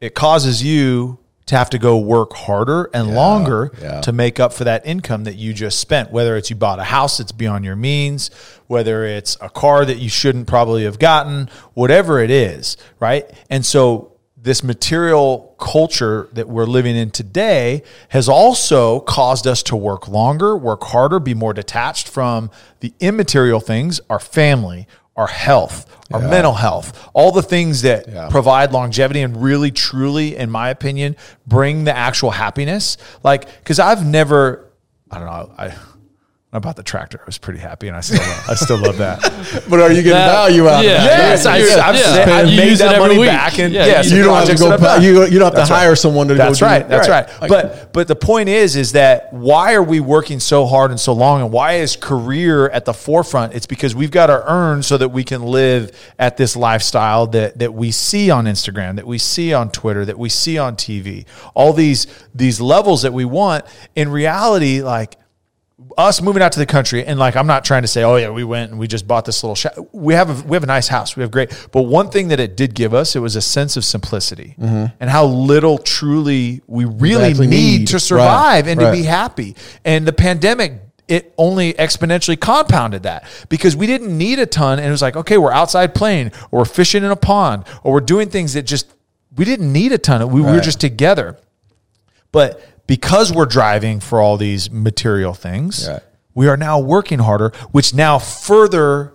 [0.00, 4.00] It causes you to have to go work harder and longer yeah.
[4.02, 6.12] to make up for that income that you just spent.
[6.12, 8.30] Whether it's you bought a house that's beyond your means,
[8.68, 13.28] whether it's a car that you shouldn't probably have gotten, whatever it is, right?
[13.50, 14.09] And so
[14.42, 20.56] this material culture that we're living in today has also caused us to work longer,
[20.56, 22.50] work harder, be more detached from
[22.80, 28.28] the immaterial things, our family, our health, our mental health, all the things that Yeah.
[28.30, 32.96] provide longevity and really, truly, in my opinion, bring the actual happiness.
[33.22, 34.70] Like, because I've never,
[35.10, 35.72] I don't know, I.
[36.52, 37.20] I bought the tractor.
[37.22, 39.20] I was pretty happy, and I still, love, I still love that.
[39.70, 40.90] But are you getting That- value out yeah.
[40.96, 41.06] of it?
[41.06, 41.64] Yes, I, Yeah.
[41.86, 42.34] I've, Yeah.
[42.34, 43.28] I've You made use that money week.
[43.28, 44.76] back, and Yeah, yes, you You don't have to go.
[44.76, 45.80] pa- You, you don't have That's to right.
[45.80, 46.66] hire someone to That's go.
[46.66, 46.82] right.
[46.82, 47.28] Do, That's right.
[47.40, 50.98] I- But but the point is is that why are we working so hard and
[50.98, 53.54] so long, and why is career at the forefront?
[53.54, 57.60] It's because we've got to earn so that we can live at this lifestyle that
[57.60, 61.26] that we see on Instagram, that we see on Twitter, that we see on TV.
[61.54, 63.64] All these these levels that we want.
[63.94, 65.16] In reality, like
[65.96, 68.30] us moving out to the country and like I'm not trying to say oh yeah
[68.30, 70.66] we went and we just bought this little shop we have a we have a
[70.66, 73.36] nice house we have great but one thing that it did give us it was
[73.36, 74.86] a sense of simplicity mm-hmm.
[75.00, 77.88] and how little truly we really actually need, need.
[77.88, 79.56] to survive Right, and to be happy.
[79.84, 84.86] And the pandemic it only exponentially compounded that because we didn't need a ton and
[84.86, 88.00] it was like okay we're outside playing or we're fishing in a pond or we're
[88.00, 88.94] doing things that just
[89.36, 91.38] we didn't need a ton of we were just together.
[92.32, 92.62] But
[92.96, 96.02] because we're driving for all these material things, Right.
[96.34, 99.12] we are now working harder, which now further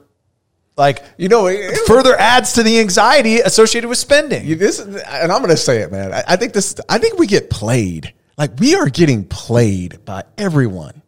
[0.78, 4.46] like You know, it- it- further adds to the anxiety associated with spending.
[4.46, 4.98] You- this and
[5.32, 6.14] I'm going to say it, man.
[6.14, 6.76] I, I think this.
[6.90, 8.14] I think we get played.
[8.38, 11.02] Like we are getting played by everyone.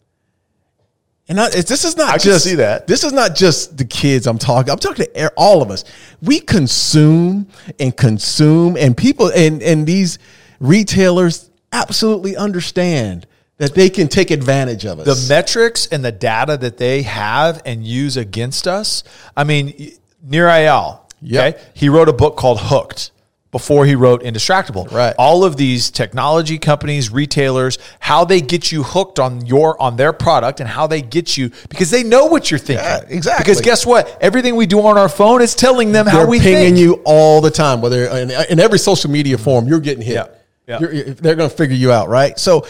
[1.30, 2.88] And I, this is not I just see that.
[2.88, 4.28] This is not just the kids.
[4.28, 4.72] I'm talking.
[4.72, 5.84] I'm talking to all of us.
[6.22, 7.48] We consume
[7.80, 10.20] and consume, and people and and these
[10.62, 11.50] retailers
[11.82, 15.06] absolutely understand that they can take advantage of us.
[15.06, 19.04] the metrics and the data that they have and use against us.
[19.36, 19.92] I mean,
[20.24, 21.56] Nir Ayal, Yep.
[21.56, 23.12] okay, he wrote a book called Hooked
[23.50, 24.92] before he wrote Indistractable.
[24.92, 25.16] Right.
[25.18, 30.14] All of these technology companies, retailers, how they get you hooked on your on their
[30.14, 32.86] product and how they get you because they know what you're thinking.
[32.86, 33.44] Yeah, exactly.
[33.44, 34.16] Because guess what?
[34.22, 36.78] Everything we do on our phone is telling them how they're we pinging think.
[36.78, 37.82] you all the time.
[37.82, 40.16] Whether in, in every social media form, you're getting hit.
[40.16, 40.28] Yeah.
[40.68, 40.80] Yeah.
[40.80, 42.38] They're going to figure you out, right?
[42.38, 42.68] So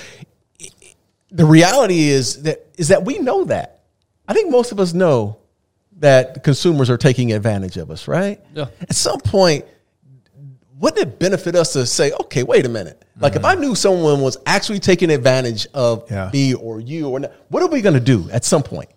[1.32, 3.84] the reality is that is that we know that.
[4.28, 5.40] I think most of us know
[6.00, 8.40] that consumers are taking advantage of us, right?
[8.54, 8.68] Yeah.
[8.82, 9.66] At some point,
[10.80, 13.04] wouldn't it benefit us to say, okay, wait a minute?
[13.20, 13.62] Like if I mm-hmm.
[13.62, 16.30] knew someone was actually taking advantage of Yeah.
[16.32, 18.90] me or you or not, what are we going to do at some point?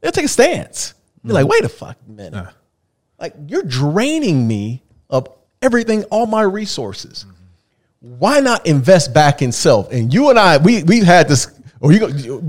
[0.00, 0.94] They'll take a stance.
[1.24, 1.50] Be like, mm-hmm.
[1.50, 2.46] wait a fuck minute.
[3.18, 5.28] Like you're draining me of
[5.62, 7.24] everything, all my resources.
[7.24, 7.37] Mm-hmm.
[8.00, 9.92] Why not invest back in self?
[9.92, 11.48] And you and I, we we've had this,
[11.80, 12.06] or you,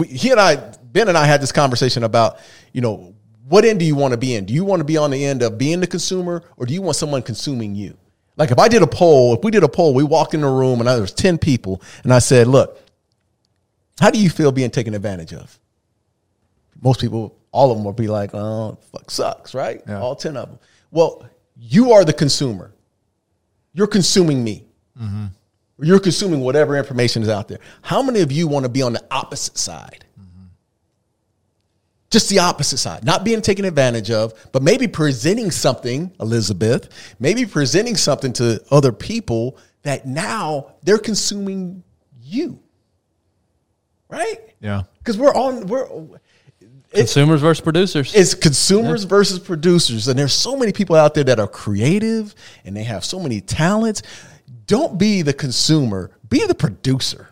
[0.07, 0.55] he and I,
[0.91, 2.39] Ben and I had this conversation about,
[2.71, 3.15] you know,
[3.47, 4.45] what end do you want to be in?
[4.45, 6.81] Do you want to be on the end of being the consumer, or do you
[6.81, 7.97] want someone consuming you?
[8.37, 10.47] Like if I did a poll, if we did a poll, we walked in the
[10.47, 12.79] room and there was ten people, and I said, look,
[13.99, 15.59] how do you feel being taken advantage of?
[16.81, 19.81] most people, all of them will be like, oh, fuck sucks, right?
[19.87, 19.99] Yeah.
[19.99, 20.59] All 10 of them.
[20.91, 22.73] Well, you are the consumer.
[23.73, 24.65] You're consuming me.
[24.99, 25.25] Mm-hmm.
[25.81, 27.59] You're consuming whatever information is out there.
[27.81, 30.05] How many of you want to be on the opposite side?
[32.09, 36.89] Just the opposite side, not being taken advantage of, but maybe presenting something, Elizabeth,
[37.19, 41.83] maybe presenting something to other people that now they're consuming
[42.19, 42.59] you.
[44.09, 44.39] Right?
[44.59, 44.83] Yeah.
[44.97, 45.87] Because we're on, we're,
[46.91, 48.15] Consumers versus producers.
[48.15, 52.33] it's consumers versus producers and there's so many people out there that are creative
[52.65, 54.01] and they have so many talents
[54.69, 57.27] don't be the consumer be the producer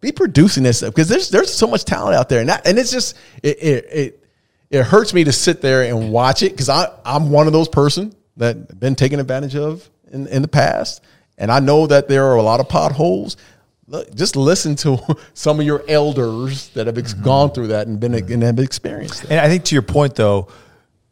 [0.00, 2.78] be producing this stuff because there's there's so much talent out there and that, and
[2.78, 4.24] it's just it it it,
[4.70, 7.68] it hurts me to sit there and watch it because I I'm one of those
[7.68, 11.02] person that been taken advantage of in in the past
[11.36, 13.36] and I know that there are a lot of potholes.
[13.86, 14.98] Look, just listen to
[15.34, 19.24] some of your elders that have ex- gone through that and been and have experienced
[19.24, 19.30] it.
[19.30, 20.48] And I think to your point, though,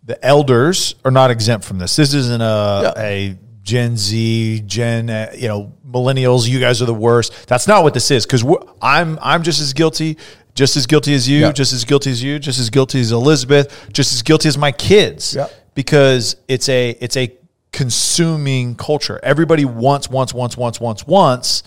[0.05, 1.97] the elders are not exempt from this.
[1.97, 3.03] This isn't a Yeah.
[3.03, 3.39] a
[3.69, 6.49] Gen Z, Gen uh, you know millennials.
[6.49, 7.47] You guys are the worst.
[7.47, 8.25] That's not what this is.
[8.25, 8.43] Because
[8.81, 10.17] I'm I'm just as guilty,
[10.55, 11.53] just as guilty as you, Yeah.
[11.53, 14.73] just as guilty as you, just as guilty as Elizabeth, just as guilty as my
[14.73, 15.35] kids.
[15.35, 15.49] Yeah.
[15.75, 17.31] Because it's a it's a
[17.73, 19.21] consuming culture.
[19.23, 21.63] Everybody wants, wants, wants, wants, wants, wants.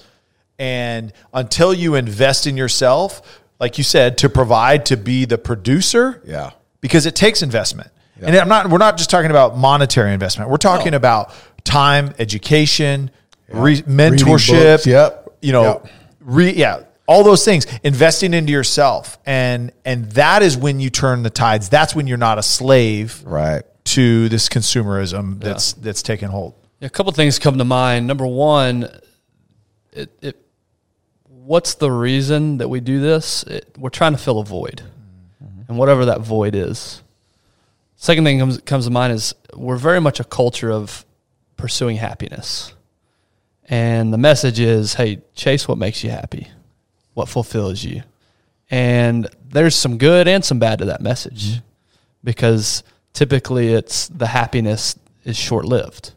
[0.58, 6.22] And until you invest in yourself, like you said, to provide, to be the producer,
[6.26, 6.52] Yeah.
[6.82, 7.92] because it takes investment.
[8.24, 10.52] And I'm not we're not just talking about monetary investment.
[10.52, 13.12] We're talking about time, education,
[13.50, 15.30] re- mentorship, books, yep.
[15.42, 15.88] you know, Yep.
[16.20, 19.20] re, yeah, all those things, investing into yourself.
[19.26, 21.70] And and that is when you turn the tides.
[21.70, 23.64] That's when you're not a slave Right.
[23.86, 26.54] to this consumerism that's that's taken hold.
[26.82, 28.08] A couple things come to mind.
[28.08, 28.90] Number one,
[29.92, 30.38] it, it
[31.28, 33.44] what's the reason that we do this?
[33.44, 34.82] It, we're trying to fill a void,
[35.44, 35.64] mm-hmm.
[35.68, 37.04] and whatever that void is.
[37.98, 41.06] Second thing comes comes to mind is we're very much a culture of
[41.62, 42.74] pursuing happiness,
[43.66, 46.48] and the message is, hey, chase what makes you happy,
[47.14, 48.04] what fulfills you,
[48.70, 51.60] and there's some good and some bad to that message, mm-hmm.
[52.24, 56.14] because typically it's the happiness is short lived.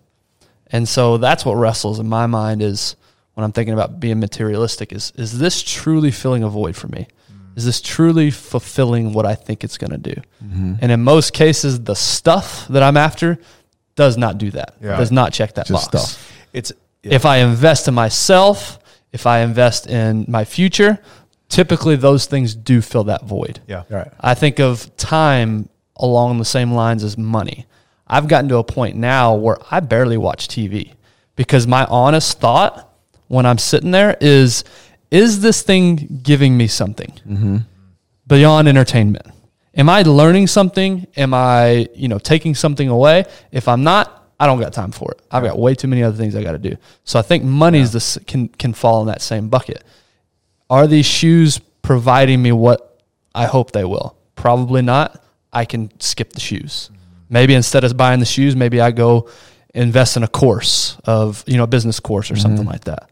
[0.69, 2.97] And so that's what wrestles in my mind is
[3.35, 7.07] when I'm thinking about being materialistic is is this truly filling a void for me?
[7.31, 7.57] Mm.
[7.57, 10.21] Is this truly fulfilling what I think it's going to do?
[10.45, 10.75] Mm-hmm.
[10.81, 13.39] And in most cases the stuff that I'm after
[13.97, 14.75] does not do that.
[14.81, 14.97] Yeah.
[14.97, 16.11] Does not check that Just box.
[16.11, 16.33] stuff.
[16.53, 18.79] It's If I invest in myself,
[19.13, 20.99] if I invest in my future,
[21.49, 23.61] typically those things do fill that void.
[23.67, 23.85] yeah.
[23.89, 24.11] Right.
[24.21, 27.67] I think of time along the same lines as money.
[28.07, 30.93] I've gotten to a point now where I barely watch TV
[31.37, 32.91] because my honest thought
[33.29, 34.65] when I'm sitting there is,
[35.11, 37.59] is this thing giving me something mm-hmm.
[38.27, 39.27] beyond entertainment?
[39.77, 41.07] Am I learning something?
[41.17, 43.25] Am I, you know, taking something away?
[43.51, 45.23] If I'm not, I don't got time for it.
[45.31, 46.77] I've got way too many other things I got to do.
[47.05, 49.83] So I think money's this can can fall in that same bucket.
[50.71, 53.01] Are these shoes providing me what
[53.35, 54.17] I hope they will?
[54.35, 55.23] Probably not.
[55.53, 56.91] I can skip the shoes.
[57.29, 59.29] Maybe instead of buying the shoes, maybe I go
[59.75, 62.43] invest in a course of, you know, a business course or mm-hmm.
[62.43, 63.11] something like that.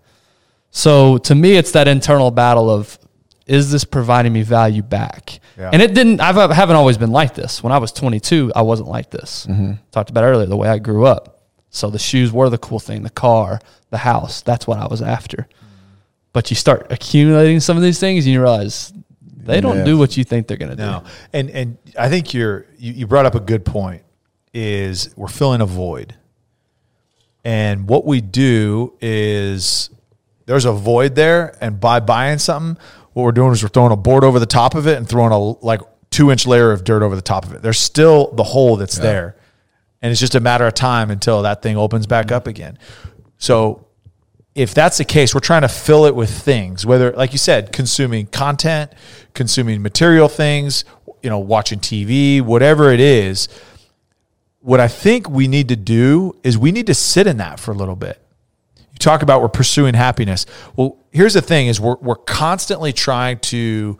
[0.70, 2.98] So to me, it's that internal battle of,
[3.46, 5.40] is this providing me value back?
[5.58, 5.70] Yeah.
[5.72, 7.62] And it didn't, I've, I haven't always been like this.
[7.62, 9.46] When I was 22, I wasn't like this.
[9.46, 9.72] Mm-hmm.
[9.90, 11.42] Talked about earlier, the way I grew up.
[11.70, 14.42] So the shoes were the cool thing, the car, the house.
[14.42, 15.48] That's what I was after.
[16.32, 18.92] But you start accumulating some of these things and you realize
[19.36, 19.84] they don't Yeah.
[19.84, 21.06] do what you think they're going to do.
[21.32, 24.02] And and I think you're you, you brought up a good point.
[24.54, 26.14] Is we're filling a void,
[27.44, 29.90] and what we do is
[30.46, 33.96] there's a void there, and by buying something, what we're doing is we're throwing a
[33.96, 37.02] board over the top of it and throwing a like two inch layer of dirt
[37.02, 37.62] over the top of it.
[37.62, 39.36] There's still the hole that's there,
[40.00, 42.78] and it's just a matter of time until that thing opens back up again.
[43.38, 43.86] So
[44.54, 47.72] if that's the case, we're trying to fill it with things, whether, like you said,
[47.72, 48.92] consuming content,
[49.34, 50.84] consuming material things,
[51.22, 53.48] you know, watching TV, whatever it is.
[54.60, 57.72] What I think we need to do is we need to sit in that for
[57.72, 58.21] a little bit.
[58.92, 60.46] You talk about we're pursuing happiness.
[60.76, 63.98] Well, here's the thing is we're, we're constantly trying to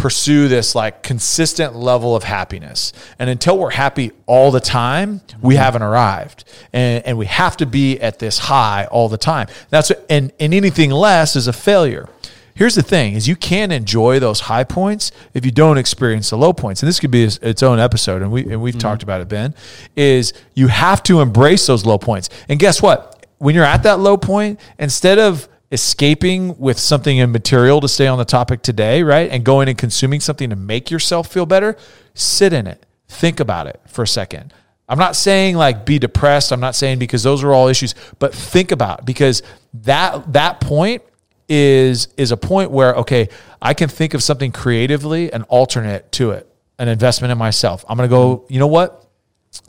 [0.00, 2.92] pursue this like consistent level of happiness.
[3.18, 5.62] And until we're happy all the time, we mm-hmm.
[5.62, 6.44] haven't arrived.
[6.72, 9.48] And, and we have to be at this high all the time.
[9.68, 12.08] That's and, and anything less is a failure.
[12.54, 16.36] Here's the thing is you can't enjoy those high points if you don't experience the
[16.36, 16.82] low points.
[16.82, 18.80] And this could be its its own episode and we and we've mm-hmm.
[18.80, 19.54] talked about it Ben
[19.96, 22.30] is you have to embrace those low points.
[22.48, 23.19] And guess what?
[23.40, 28.18] When you're at that low point, instead of escaping with something immaterial to stay on
[28.18, 29.30] the topic today, right?
[29.30, 31.76] And going and consuming something to make yourself feel better,
[32.14, 32.84] sit in it.
[33.08, 34.52] Think about it for a second.
[34.88, 36.52] I'm not saying like be depressed.
[36.52, 41.02] I'm not saying because those are all issues, but think about because that that point
[41.48, 43.28] is is a point where okay,
[43.62, 46.46] I can think of something creatively, an alternate to it,
[46.78, 47.84] an investment in myself.
[47.88, 49.06] I'm going to go, you know what?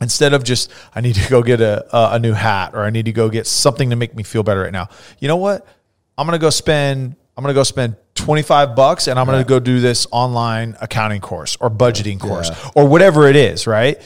[0.02, 3.06] Instead of just I need to go get a, a new hat or I need
[3.06, 4.88] to go get something to make me feel better right now.
[5.18, 5.66] You know what?
[6.18, 9.80] I'm gonna go spend I'm gonna go spend 25 bucks and I'm gonna go do
[9.80, 14.00] this online accounting course or budgeting course or whatever it is, right?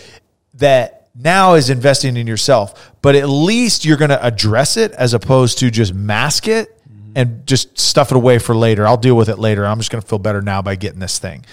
[0.54, 5.58] That now is investing in yourself, but at least you're gonna address it as opposed
[5.58, 7.12] to just mask it mm-hmm.
[7.16, 8.86] and just stuff it away for later.
[8.86, 9.66] I'll deal with it later.
[9.66, 11.44] I'm just gonna feel better now by getting this thing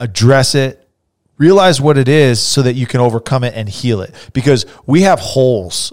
[0.00, 0.83] address it,
[1.38, 4.14] realize what it is so that you can overcome it and heal it.
[4.32, 5.92] Because we have holes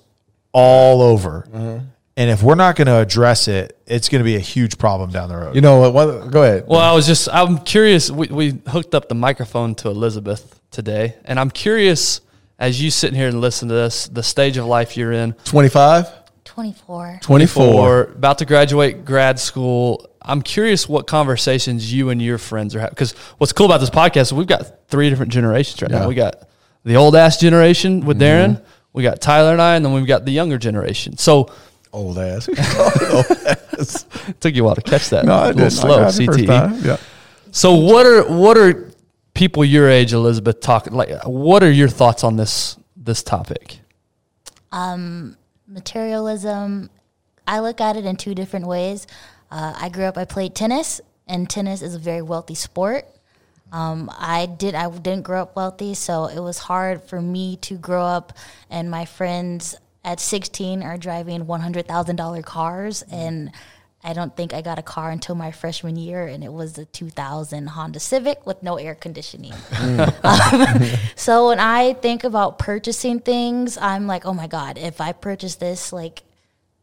[0.52, 1.48] all over.
[1.50, 1.86] Mm-hmm.
[2.18, 5.12] And if we're not going to address it, it's going to be a huge problem
[5.12, 5.56] down the road.
[5.56, 5.94] You know what?
[5.94, 6.66] what go ahead.
[6.68, 8.12] Well, I was just, I'm curious.
[8.12, 12.22] We, we hooked up the microphone to Elizabeth today, and I'm curious
[12.60, 16.08] as you sitting here and listen to this, the stage of life you're in, 25,
[16.62, 17.20] 24.
[17.22, 17.64] 24.
[17.66, 20.08] or about to graduate grad school.
[20.22, 22.92] I'm curious what conversations you and your friends are having.
[22.92, 26.00] Because what's cool about this podcast we've got three different generations right Yeah.
[26.02, 26.08] now.
[26.08, 26.48] We got
[26.84, 28.54] the old ass generation with mm-hmm.
[28.54, 31.18] Darren, we got Tyler and I, and then we've got the younger generation.
[31.18, 31.52] So
[31.94, 32.48] Old ass.
[32.48, 35.26] it took you a while to catch that.
[35.26, 35.72] no, I a little didn't.
[35.72, 36.86] slow, I got it first CTE.
[36.86, 36.98] Yeah.
[37.52, 38.92] So what are what are
[39.34, 43.80] people your age, Elizabeth, talking like what are your thoughts on this this topic?
[44.72, 45.36] Um,
[45.72, 46.90] materialism.
[47.48, 49.08] I look at it in two different ways.
[49.50, 53.06] Uh, i grew up i played tennis and tennis is a very wealthy sport.
[53.72, 57.76] Um, i did i didn't grow up wealthy so it was hard for me to
[57.76, 58.34] grow up
[58.70, 63.52] and my friends at 16 are driving $100000 cars and
[64.04, 66.86] i don't think i got a car until my freshman year and it was a
[66.86, 70.12] 2000 honda civic with no air conditioning mm.
[70.24, 75.12] um, so when I think about purchasing things, I'm like, oh my God, if I
[75.12, 76.24] purchase this, like,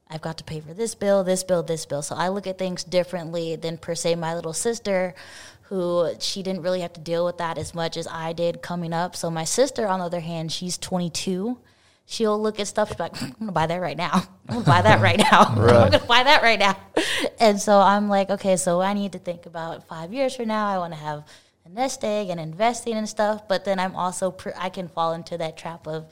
[0.09, 2.03] I've got to pay for this bill, this bill, this bill.
[2.03, 5.15] So I look at things differently than per se my little sister,
[5.63, 8.93] who she didn't really have to deal with that as much as I did coming
[8.93, 9.15] up.
[9.15, 11.59] So my sister, on the other hand, she's 22.
[12.11, 14.23] She'll look at stuff she's like, hmm, I'm gonna buy that right now.
[14.49, 15.41] I'm gonna buy that right now.
[15.49, 16.77] I'm gonna buy that right now.
[17.39, 20.67] And so I'm like, okay, so I need to think about five years from now.
[20.69, 21.25] I want to have
[21.67, 23.47] a nest egg and investing and stuff.
[23.47, 26.07] But then I'm also pr- I can fall into that trap of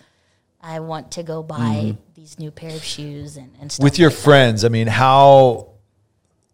[0.60, 2.00] I want to go buy mm-hmm.
[2.14, 3.84] these new pair of shoes and, and stuff.
[3.84, 4.24] with your like that.
[4.24, 5.68] friends i mean how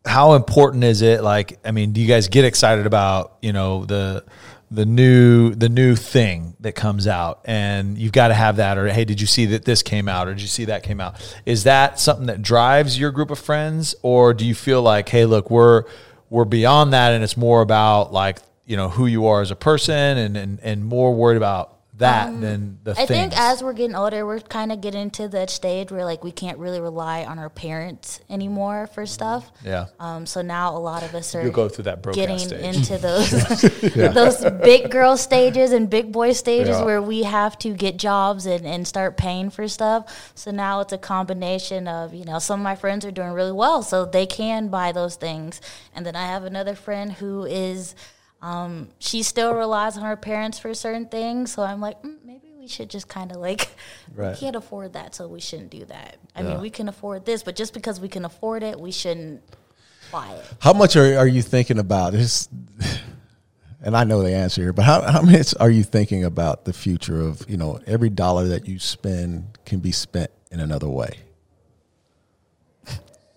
[0.04, 3.84] how important is it like i mean do you guys get excited about you know
[3.84, 4.24] the
[4.72, 7.42] the new the new thing that comes out.
[7.44, 10.28] And you've got to have that or hey did you see that this came out
[10.28, 11.16] or did you see that came out?
[11.44, 13.94] Is that something that drives your group of friends?
[14.02, 15.84] Or do you feel like hey look we're
[16.30, 19.56] we're beyond that and it's more about like you know who you are as a
[19.56, 21.71] person and and, and more worried about
[22.02, 25.10] that than the Um, I things think as we're getting older, we're kind of getting
[25.12, 29.50] to that stage where like we can't really rely on our parents anymore for stuff.
[29.64, 32.62] yeah Um, so now a lot of us are You'll go through that getting stage.
[32.76, 33.30] into those
[34.20, 36.84] those big girl stages and big boy stages Yeah.
[36.84, 40.32] where we have to get jobs and, and start paying for stuff.
[40.34, 43.52] So now it's a combination of, you know, some of my friends are doing really
[43.52, 45.60] well, so they can buy those things.
[45.94, 47.94] And then I have another friend who is
[48.42, 51.52] um, she still relies on her parents for certain things.
[51.52, 53.68] So I'm like, mm, maybe we should just kind of like,
[54.14, 54.32] Right.
[54.32, 56.16] we can't afford that, so we shouldn't do that.
[56.36, 59.42] I mean, we can afford this, but just because we can afford it, we shouldn't
[60.10, 60.44] buy it.
[60.58, 62.48] How much are, are you thinking about this?
[63.84, 66.72] And I know the answer here, but how, how much are you thinking about the
[66.72, 71.18] future of, you know, every dollar that you spend can be spent in another way?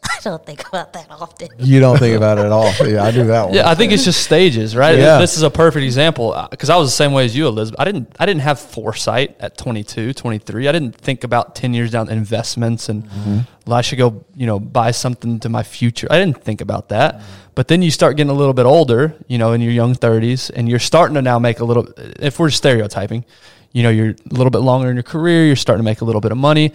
[0.09, 1.49] I don't think about that often.
[1.59, 2.71] You don't think about it at all.
[2.87, 3.53] Yeah, I do that one.
[3.53, 4.97] Yeah, I think it's just stages, right?
[4.97, 5.19] Yeah.
[5.19, 7.79] This is a perfect example uh, because I was the same way as you, Elizabeth.
[7.79, 10.67] I didn't I didn't have foresight at 22, 23.
[10.67, 13.39] I didn't think about 10 years down investments and mm-hmm.
[13.65, 16.07] well, I should go, you know, buy something to my future.
[16.09, 17.21] I didn't think about that.
[17.55, 20.51] But then you start getting a little bit older, you know, in your young 30s
[20.53, 21.87] and you're starting to now make a little
[22.19, 23.25] if we're stereotyping,
[23.71, 26.05] you know, you're a little bit longer in your career, you're starting to make a
[26.05, 26.73] little bit of money.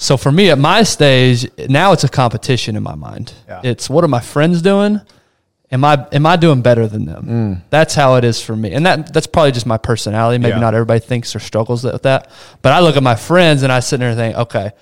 [0.00, 3.34] So for me at my stage, now it's a competition in my mind.
[3.46, 3.60] Yeah.
[3.62, 5.02] It's what are my friends doing?
[5.70, 7.24] Am I am I doing better than them?
[7.26, 7.62] Mm.
[7.68, 10.38] That's how it is for me, and that that's probably just my personality.
[10.38, 10.58] Maybe Yeah.
[10.60, 12.30] not everybody thinks or struggles with that,
[12.62, 14.72] but I look at my friends and I sit there and think, okay,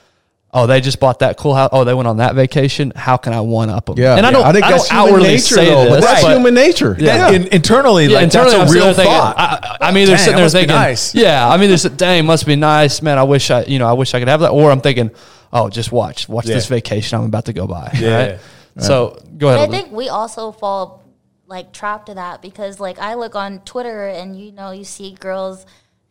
[0.52, 1.70] oh, they just bought that cool house.
[1.72, 2.92] Oh, they went on that vacation.
[2.94, 3.98] How can I one up them?
[3.98, 4.16] Yeah.
[4.16, 4.44] and I don't.
[4.44, 5.84] I think that's don't human outwardly nature, say though.
[5.84, 6.96] this, but that's but- human nature.
[6.98, 7.30] Yeah.
[7.30, 9.38] In, internally, yeah, like internally, that's I'm a real there thinking, thought.
[9.38, 11.14] I, I, I'm either Dang, sitting there thinking, nice.
[11.14, 13.18] yeah, I'm either sitting, dang, must be nice, man.
[13.18, 15.10] I wish I, you know, I wish I could have that, or I'm thinking,
[15.52, 17.90] oh, just watch, watch this vacation I'm about to go by.
[17.98, 18.16] Yeah.
[18.16, 18.40] right?
[18.78, 19.68] So go ahead.
[19.68, 21.04] I think we also fall
[21.46, 25.12] like trapped to that because like I look on Twitter and you know you see
[25.12, 25.66] girls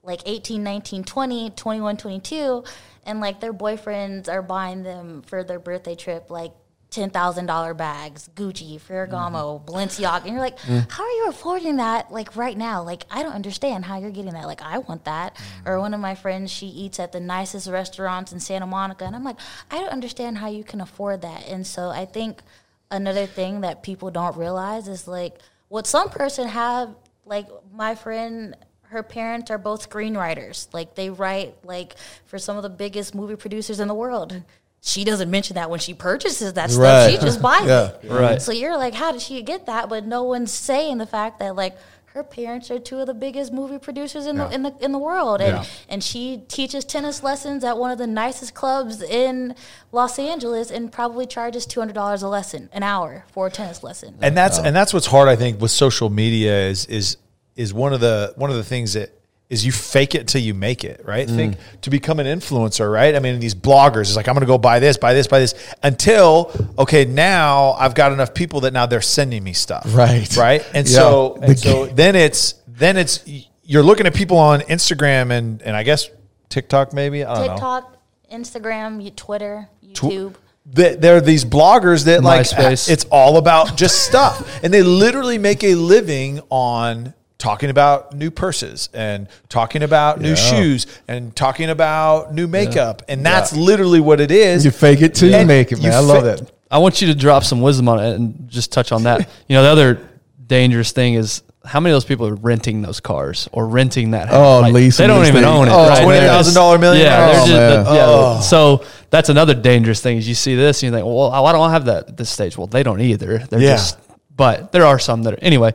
[0.08, 2.64] like 18, 19, 20, 21, 22
[3.06, 6.54] and like their boyfriends are buying them for their birthday trip like
[6.92, 9.70] $10,000 bags, Gucci, Ferragamo, mm-hmm.
[9.70, 10.24] Balenciaga.
[10.24, 10.90] And you're like, mm.
[10.90, 12.82] how are you affording that like right now?
[12.82, 14.46] Like, I don't understand how you're getting that.
[14.46, 15.36] Like, I want that.
[15.36, 15.70] Mm.
[15.70, 19.04] Or one of my friends, she eats at the nicest restaurants in Santa Monica.
[19.04, 19.38] And I'm like,
[19.70, 21.46] I don't understand how you can afford that.
[21.48, 22.42] And so I think
[22.90, 28.56] another thing that people don't realize is like what some person have, like my friend,
[28.90, 30.68] her parents are both screenwriters.
[30.74, 31.96] Like they write like
[32.26, 34.44] for some of the biggest movie producers in the world.
[34.82, 36.84] She doesn't mention that when she purchases that stuff.
[36.84, 37.12] Right.
[37.12, 37.92] She just buys Yeah.
[38.02, 38.10] it.
[38.10, 38.42] Right.
[38.42, 39.90] So you're like, how did she get that?
[39.90, 41.76] But no one's saying the fact that like
[42.14, 44.98] her parents are two of the biggest movie producers in the in the in the
[44.98, 45.66] world, and Yeah.
[45.90, 49.54] and she teaches tennis lessons at one of the nicest clubs in
[49.92, 53.84] Los Angeles, and probably charges two hundred dollars a lesson, an hour for a tennis
[53.84, 54.16] lesson.
[54.22, 57.18] and that's and that's what's hard i think with social media is is
[57.58, 59.12] is one of the one of the things that
[59.50, 61.36] is you fake it till you make it right mm.
[61.36, 64.58] think to become an influencer right i mean these bloggers is like i'm gonna go
[64.58, 65.54] buy this buy this buy this
[65.84, 70.36] until okay now i've got enough people that now they're sending me stuff Right.
[70.36, 70.98] right and Yeah.
[70.98, 73.24] so The and so then it's then it's
[73.64, 76.10] you're looking at people on instagram and and i guess
[76.50, 77.94] tiktok maybe i don't know TikTok,
[78.32, 80.36] Instagram, Twitter, YouTube.
[80.74, 82.90] that there are these bloggers that like MySpace.
[82.90, 88.32] it's all about just stuff and they literally make a living on talking about new
[88.32, 93.04] purses and talking about new shoes and talking about new makeup.
[93.08, 94.66] And that's literally what it is.
[94.66, 95.92] You fake it till you make it, man.
[95.92, 96.52] you I love fa- that.
[96.72, 99.30] I want you to drop some wisdom on it and just touch on that.
[99.48, 100.10] you know, the other
[100.48, 104.30] dangerous thing is how many of those people are renting those cars or renting that?
[104.30, 104.36] house?
[104.36, 105.46] Oh, Like, leasing They don't even things.
[105.46, 105.72] own it.
[105.72, 106.04] Oh, right?
[106.06, 107.12] $20,000 millionaire.
[107.12, 107.86] Yeah, Oh, just- man.
[107.86, 108.04] yeah.
[108.08, 108.42] Oh.
[108.42, 110.18] So that's another dangerous thing.
[110.18, 112.58] Is you see this and you think, well, I don't have that at this stage?
[112.58, 113.40] Well, they don't either.
[113.40, 113.72] They're Yeah.
[113.76, 113.98] just.
[114.36, 115.74] But there are some that are anyway.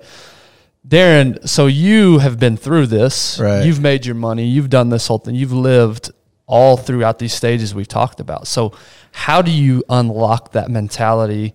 [0.87, 3.39] Darren, so you have been through this.
[3.39, 3.65] Right.
[3.65, 4.47] You've made your money.
[4.47, 5.35] You've done this whole thing.
[5.35, 6.11] You've lived
[6.47, 8.47] all throughout these stages we've talked about.
[8.47, 8.73] So,
[9.13, 11.55] how do you unlock that mentality?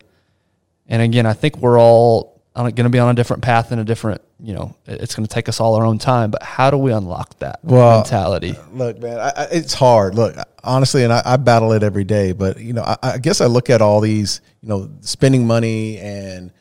[0.88, 3.84] And again, I think we're all going to be on a different path and a
[3.84, 6.32] different, you know, it's going to take us all our own time.
[6.32, 8.56] But how do we unlock that Well, uh, mentality?
[8.72, 10.16] Look, man, I, I, it's hard.
[10.16, 12.32] Look, honestly, and I, I battle it every day.
[12.32, 16.00] But you know, I, I guess I look at all these, you know, spending money
[16.00, 16.52] and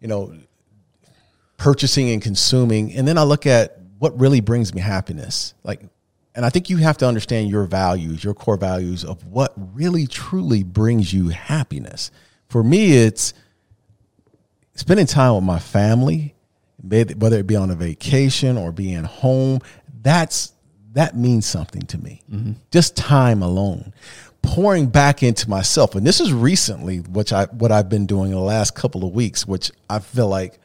[0.00, 0.34] you know,
[1.62, 5.54] purchasing and consuming, and then I look at what really brings me happiness.
[5.62, 5.80] Like,
[6.34, 10.08] and I think you have to understand your values, your core values of what really
[10.08, 12.10] truly brings you happiness.
[12.48, 13.32] For me, it's
[14.74, 16.34] spending time with my family,
[16.82, 19.60] whether it be on a vacation or being home,
[20.02, 20.54] that's
[20.94, 22.22] that means something to me.
[22.28, 22.52] Mm-hmm.
[22.72, 23.94] Just time alone,
[24.42, 28.36] pouring back into myself, and this is recently, which I what I've been doing in
[28.36, 30.58] the last couple of weeks, which I feel like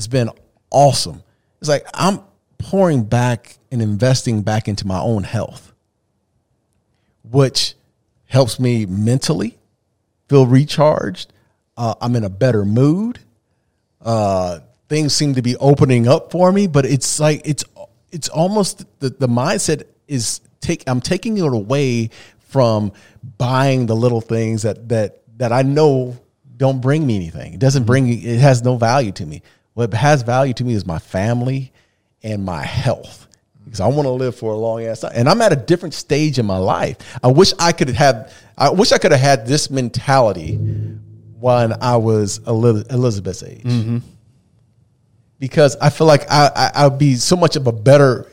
[0.00, 0.30] it's been
[0.70, 1.22] awesome.
[1.60, 2.20] It's like I'm
[2.58, 5.72] pouring back and investing back into my own health,
[7.22, 7.74] which
[8.26, 9.58] helps me mentally
[10.28, 11.32] feel recharged.
[11.76, 13.20] Uh, I'm in a better mood
[14.02, 17.64] uh, things seem to be opening up for me, but it's like it's
[18.10, 22.10] it's almost the, the mindset is take I'm taking it away
[22.48, 22.92] from
[23.38, 26.18] buying the little things that that that I know
[26.56, 27.54] don't bring me anything.
[27.54, 29.42] It doesn't bring it has no value to me.
[29.80, 31.72] What has value to me is my family
[32.22, 33.26] and my health.
[33.64, 35.12] Because I want to live for a long ass time.
[35.14, 37.18] And I'm at a different stage in my life.
[37.22, 40.56] I wish I could have I wish I could have had this mentality
[41.38, 43.62] when I was Elizabeth's age.
[43.62, 43.98] Mm-hmm.
[45.38, 48.30] Because I feel like I, I, I'd be so much of a better,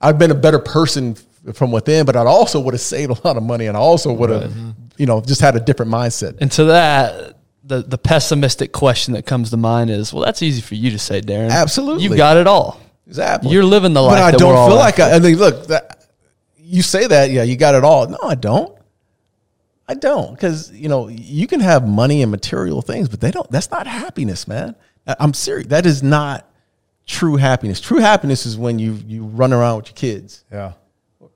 [0.00, 1.14] I've been a better person
[1.54, 4.12] from within, but I also would have saved a lot of money and I also
[4.12, 4.70] would have, mm-hmm.
[4.96, 6.38] you know, just had a different mindset.
[6.40, 7.36] And to that,
[7.70, 10.98] the the pessimistic question that comes to mind is, well, that's easy for you to
[10.98, 11.50] say, Darren.
[11.50, 12.04] Absolutely.
[12.04, 12.80] you've got it all.
[13.06, 13.50] Exactly.
[13.52, 14.16] You're living the life.
[14.16, 15.14] But I that don't we're all feel like after.
[15.14, 16.06] I, I mean, look, that,
[16.58, 18.06] you say that, yeah, you got it all.
[18.08, 18.76] No, I don't.
[19.88, 20.32] I don't.
[20.32, 23.86] Because, you know, you can have money and material things, but they don't, that's not
[23.88, 24.76] happiness, man.
[25.06, 25.66] I- I'm serious.
[25.68, 26.48] That is not
[27.06, 27.80] true happiness.
[27.80, 30.44] True happiness is when you, you run around with your kids.
[30.52, 30.72] Yeah.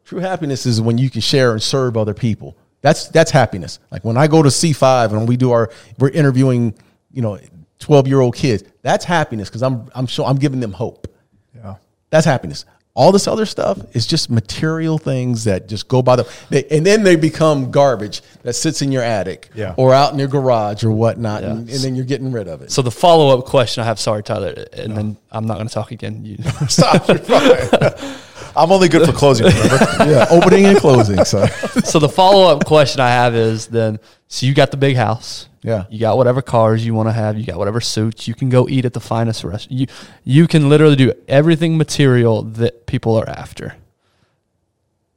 [0.04, 2.56] True happiness is when you can share and serve other people.
[2.84, 3.78] That's that's happiness.
[3.90, 6.74] Like when I go to C5 and we do our we're interviewing,
[7.10, 7.38] you know,
[7.78, 8.62] 12 year old kids.
[8.82, 11.08] That's happiness because I'm I'm sure I'm giving them hope.
[11.54, 11.76] Yeah.
[12.10, 12.66] That's happiness.
[12.96, 16.86] All this other stuff is just material things that just go by the, they, and
[16.86, 19.74] then they become garbage that sits in your attic Yeah.
[19.76, 21.50] or out in your garage or whatnot, Yeah.
[21.50, 22.70] and, and then you're getting rid of it.
[22.70, 25.74] So the follow up question I have, sorry, Tyler, and then I'm not going to
[25.74, 26.24] talk again.
[26.24, 26.38] You,
[26.68, 27.08] Stop.
[27.08, 28.16] You're fine.
[28.56, 29.46] I'm only good for closing.
[29.46, 29.76] Remember?
[30.08, 31.24] yeah, opening and closing.
[31.24, 31.46] So
[31.84, 33.98] so the follow up question I have is then,
[34.34, 35.48] so you got the big house.
[35.62, 35.84] Yeah.
[35.88, 37.38] You got whatever cars you want to have.
[37.38, 38.26] You got whatever suits.
[38.26, 39.70] You can go eat at the finest restaurant.
[39.70, 39.86] You,
[40.24, 43.76] you can literally do everything material that people are after.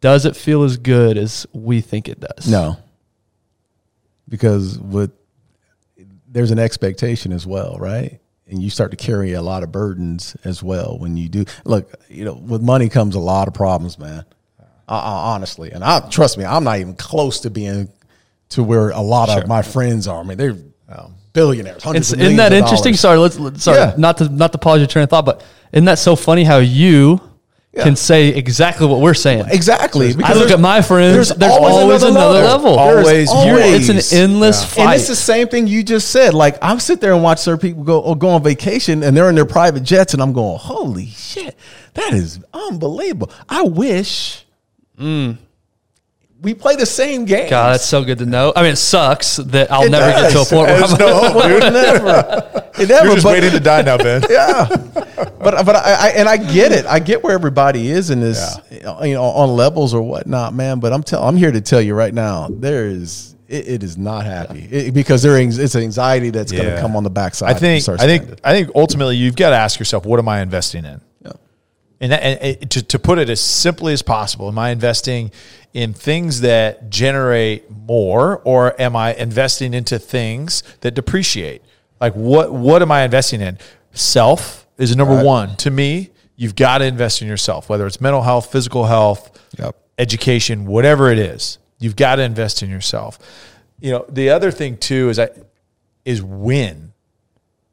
[0.01, 2.47] Does it feel as good as we think it does?
[2.47, 2.77] no,
[4.29, 5.09] because with
[6.27, 8.19] there's an expectation as well, right?
[8.45, 11.45] And you start to carry a lot of burdens as well when you do.
[11.65, 14.25] Look, you know, with money comes a lot of problems, man.
[14.59, 17.89] Uh, uh, honestly, and I trust me, I'm not even close to being
[18.49, 20.19] to where a lot of my friends are.
[20.19, 20.57] I mean, they're
[20.89, 21.11] oh.
[21.33, 21.83] billionaires.
[21.83, 22.91] Hundreds It's, isn't that interesting?
[22.93, 22.99] dollars.
[22.99, 23.93] Sorry, let's, let's sorry, Yeah.
[23.97, 25.43] not to not to pause your train of thought, but
[25.73, 27.19] isn't that so funny how you
[27.73, 27.83] Yeah.
[27.83, 29.45] can say exactly what we're saying?
[29.49, 30.09] Exactly.
[30.09, 31.13] I because look at my friends.
[31.13, 32.77] There's, always, another, level.
[32.77, 33.89] There's Always always.
[33.89, 34.83] it's an endless fight.
[34.83, 36.33] And it's the same thing you just said.
[36.33, 39.29] Like I sit there and watch certain people go or go on vacation and they're
[39.29, 41.55] in their private jets and I'm going, holy shit,
[41.95, 43.31] that is unbelievable.
[43.49, 44.45] I wish
[44.97, 45.37] mm.
[46.41, 47.49] We play the same game.
[47.49, 48.53] God, that's so good to know.
[48.55, 50.99] I mean, it sucks that I'll It never get to a point where There's I'm.
[50.99, 51.73] no hope, dude.
[51.73, 53.05] never, it never.
[53.05, 54.21] You're just but- waiting to die now, Ben.
[54.29, 54.67] yeah,
[55.39, 56.85] but but I, I and I get it.
[56.85, 60.79] I get where everybody is in this, you know, on levels or whatnot, man.
[60.79, 63.97] But I'm tell I'm here to tell you right now, there is it, it is
[63.97, 67.49] not happy It- because there is it's anxiety that's going to come on the backside.
[67.49, 67.87] I think.
[67.89, 68.39] I think.
[68.43, 71.01] I think ultimately you've got to ask yourself, what am I investing in?
[71.99, 75.31] And, that, and it- to, to put it as simply as possible, am I investing
[75.73, 81.61] in things that generate more, or am I investing into things that depreciate?
[81.99, 83.57] Like what what am I investing in?
[83.91, 86.11] Self is number one to me.
[86.35, 89.75] You've got to invest in yourself, whether it's mental health, physical health, Yep.
[89.97, 91.57] education, whatever it is.
[91.79, 93.17] You've got to invest in yourself.
[93.79, 95.29] You know, the other thing too is I
[96.05, 96.93] is when.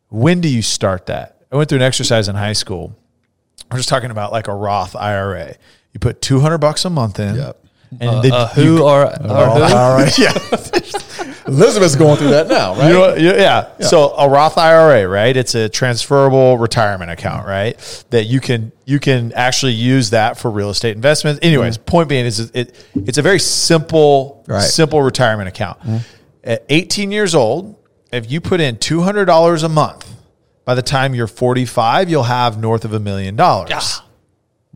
[0.09, 1.43] When do you start that?
[1.53, 2.97] I went through an exercise in high school.
[3.71, 5.55] I'm just talking about like a Roth IRA.
[5.93, 7.37] You put 200 bucks a month in.
[7.37, 7.61] Yep.
[8.01, 9.29] And uh, then Uh, who you- are, are who?
[9.75, 10.19] All right.
[10.19, 10.33] Yeah.
[11.47, 12.89] Elizabeth's going through that now, right?
[12.89, 13.69] You know, you- yeah.
[13.81, 15.37] So a Roth IRA, right?
[15.37, 17.77] It's a transferable retirement account, right?
[18.11, 21.41] That you can you can actually use that for real estate investments.
[21.43, 21.85] Anyways, mm-hmm.
[21.85, 24.61] point being is it it's a very simple Right.
[24.62, 25.81] simple retirement account.
[25.81, 25.97] Mm-hmm.
[26.45, 27.77] At 18 years old,
[28.12, 30.14] if you put in $200 a month,
[30.65, 34.01] by the time you're 45, you'll have north of a million dollars.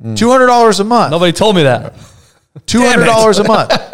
[0.03, 0.17] Mm.
[0.17, 1.11] $200 a month.
[1.11, 1.95] Nobody told me that.
[2.67, 3.73] Two hundred dollars a month.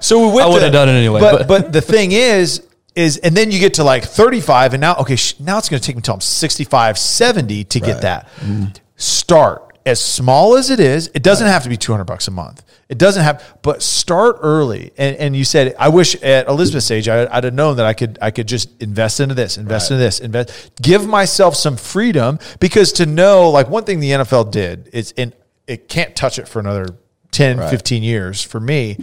[0.00, 0.46] So we went.
[0.46, 3.58] I would've done it anyway, But, but- but the thing is, is and then you
[3.58, 6.02] get to like thirty five, and now okay, sh- now it's going to take me
[6.02, 8.28] till I'm 65, 70 to get that.
[8.40, 8.76] Mm.
[8.96, 11.10] Start as small as it is.
[11.14, 12.62] It doesn't have to be two hundred bucks a month.
[12.88, 14.92] It doesn't have, but start early.
[14.98, 17.94] And, and you said, I wish at Elizabeth's age, I, I'd have known that I
[17.94, 22.38] could, I could just invest into this, invest into this, invest, give myself some freedom
[22.60, 25.32] because to know, like one thing the NFL did is, and
[25.66, 26.86] it can't touch it for another
[27.30, 28.98] 10, 15 years for me,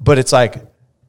[0.00, 0.64] but it's like,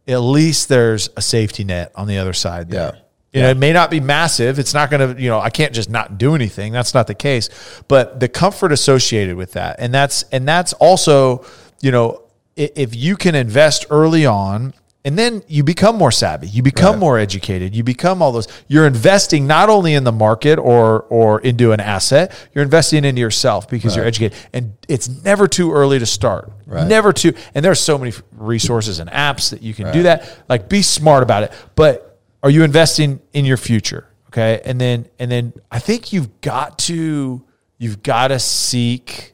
[0.08, 2.94] at least there's a safety net on the other side there.
[2.96, 3.02] Yeah.
[3.34, 4.58] You know, it may not be massive.
[4.58, 6.74] It's not going to, you know, I can't just not do anything.
[6.74, 7.50] That's not the case.
[7.88, 11.46] But the comfort associated with that, and that's and that's also,
[11.80, 12.24] you know,
[12.56, 14.74] if you can invest early on,
[15.06, 18.48] and then you become more savvy, you become more educated, you become all those.
[18.68, 23.22] You're investing not only in the market or or into an asset, you're investing into
[23.22, 24.38] yourself because you're educated.
[24.54, 26.52] And it's never too early to start.
[26.66, 26.88] Right.
[26.88, 27.34] Never too.
[27.54, 30.44] And there's so many resources and apps that you can do that.
[30.50, 31.54] Like, be smart about it.
[31.76, 32.09] But
[32.44, 34.08] are you investing in your future?
[34.28, 34.62] Okay.
[34.64, 37.44] And then, and then I think you've got to,
[37.78, 39.34] you've got to seek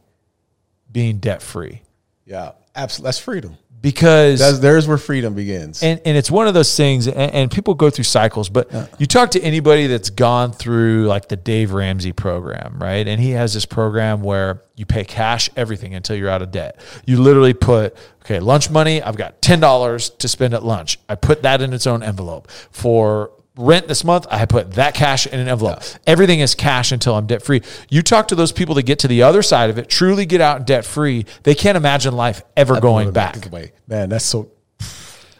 [0.91, 1.81] being debt free
[2.25, 2.51] Yeah.
[2.77, 3.07] Absolutely.
[3.07, 3.57] That's freedom.
[3.81, 5.83] Because That's, there's where freedom begins.
[5.83, 9.05] and, and it's one of those things and, and people go through cycles but you
[9.05, 13.07] talk to anybody that's gone through like the dave ramsey program right?
[13.07, 16.79] And he has this program where you pay cash everything until you're out of debt.
[17.05, 20.99] You literally put okay lunch money i've got $10 to spend at lunch.
[21.07, 25.25] I put that in its own envelope for rent this month i put that cash
[25.27, 28.75] in an envelope everything is cash until i'm debt free you talk to those people
[28.75, 31.77] that get to the other side of it truly get out debt free they can't
[31.77, 34.51] imagine life ever going back Wait, man, that's so.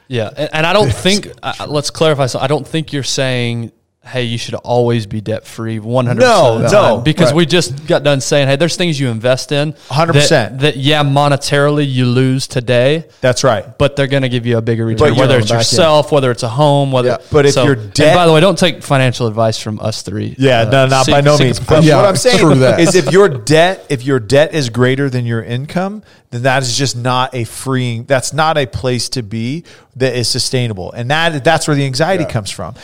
[0.08, 1.28] Yeah, and, and I don't think.
[1.42, 2.28] Uh, let's clarify.
[2.28, 3.72] So I don't think you're saying,
[4.06, 7.36] "Hey, you should always be debt free 100 No, no, because right.
[7.36, 10.30] we just got done saying, "Hey, there's things you invest in 100%.
[10.30, 14.58] that, that yeah, monetarily you lose today, that's right but they're going to give you
[14.58, 15.60] a bigger return, you're whether it's back in.
[15.60, 17.10] yourself, whether it's a home, whether.
[17.10, 19.80] Yeah, but if so- you're and debt- by the way, don't take financial advice from
[19.80, 20.36] us three.
[20.38, 21.60] Yeah, Uh, no, not seek- by no means.
[21.60, 22.40] But Yeah, what I'm saying
[22.80, 26.78] is if your debt, if your debt is greater than your income, then that is
[26.78, 28.04] just not a freeing.
[28.06, 29.64] That's not a place to be
[29.96, 32.76] that is sustainable, and that that's where the anxiety comes from.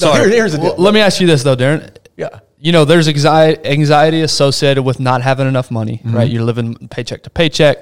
[0.00, 0.84] No, here- here's the Well, deal.
[0.84, 1.90] let me ask you this though, Darren.
[2.16, 2.28] Yeah.
[2.58, 6.16] You know, there's anxiety, anxiety associated with not having enough money, Mm-hmm.
[6.16, 6.30] right?
[6.30, 7.78] You're living paycheck to paycheck.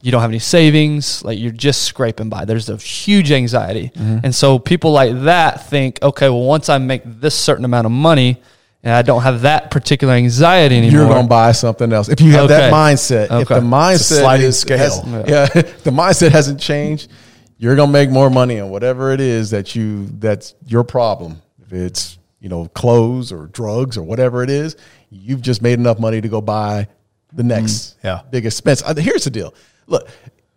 [0.00, 1.22] You don't have any savings.
[1.24, 2.44] Like you're just scraping by.
[2.44, 3.90] There's a huge anxiety.
[3.94, 4.18] Mm-hmm.
[4.24, 7.92] And so people like that think, okay, well, once I make this certain amount of
[7.92, 8.40] money
[8.82, 11.00] and I don't have that particular anxiety anymore.
[11.00, 12.10] You're going to buy something else.
[12.10, 12.70] If you have that Okay.
[12.74, 14.76] mindset, if the mindset sliding is- scale.
[14.78, 15.46] has- yeah,
[15.84, 17.10] the mindset hasn't changed.
[17.56, 21.40] You're going to make more money on whatever it is that you that's your problem.
[21.66, 24.76] If it's you know clothes or drugs or whatever it is,
[25.10, 26.88] you've just made enough money to go buy
[27.32, 28.22] the next yeah.
[28.30, 28.82] big expense.
[28.82, 29.54] Uh, Here's the deal.
[29.86, 30.08] Look,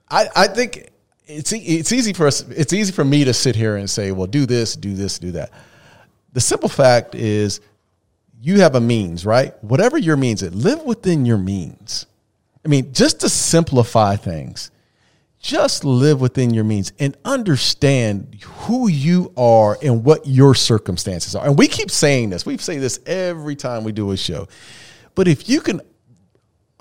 [0.10, 0.89] I, I think
[1.26, 2.41] it's it's easy for us.
[2.49, 5.32] It's easy for me to sit here and say, well, do this, do this, do
[5.32, 5.51] that.
[6.34, 7.62] The simple fact is
[8.41, 9.62] you have a means, right?
[9.64, 12.05] Whatever your means is, live within your means.
[12.64, 14.72] I mean, just to simplify things,
[15.48, 21.45] just live within your means and understand who you are and what your circumstances are.
[21.45, 22.45] And we keep saying this.
[22.45, 24.50] We say this every time we do a show.
[25.16, 25.80] But if you can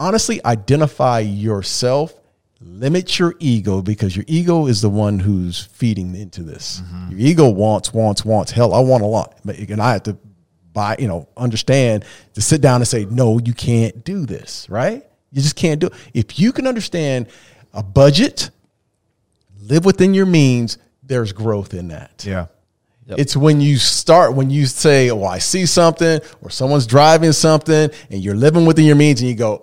[0.00, 2.12] honestly identify yourself,
[2.60, 6.80] limit your ego because your ego is the one who's feeding into this.
[6.80, 7.10] Mm-hmm.
[7.12, 8.50] Your ego wants, wants, wants.
[8.50, 9.38] Hell, I want a lot.
[9.44, 10.18] And I have to
[10.72, 12.04] buy, you know, understand
[12.34, 15.06] to sit down and say, no, you can't do this, right?
[15.30, 15.92] You just can't do it.
[16.14, 17.28] If you can understand
[17.72, 18.50] a budget,
[19.68, 22.24] live within your means, there's growth in that.
[22.26, 22.46] Yeah,
[23.08, 27.90] It's when you start, when you say, Oh, I see something, or someone's driving something,
[28.10, 29.62] and you're living within your means, and you go,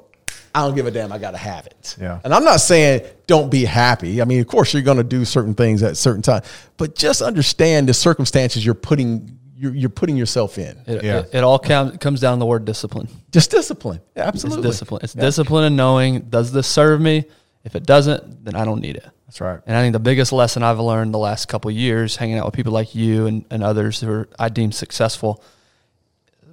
[0.56, 1.98] I don't give a damn, I gotta have it.
[2.00, 2.20] Yeah.
[2.24, 4.22] And I'm not saying don't be happy.
[4.22, 6.44] I mean, of course, you're gonna do certain things at certain time,
[6.78, 10.78] but just understand the circumstances you're putting you're, you're putting yourself in.
[10.86, 11.20] It, Yeah.
[11.20, 13.08] it, it all com- comes down to the word discipline.
[13.32, 14.02] Just discipline.
[14.16, 14.70] Yeah, It's absolutely.
[14.70, 15.02] discipline.
[15.04, 17.26] It's discipline and knowing does this serve me?
[17.64, 19.08] If it doesn't, then I don't need it.
[19.26, 19.60] That's right.
[19.66, 22.46] And I think the biggest lesson I've learned the last couple of years, hanging out
[22.46, 25.42] with people like you and, and others who are I deem successful,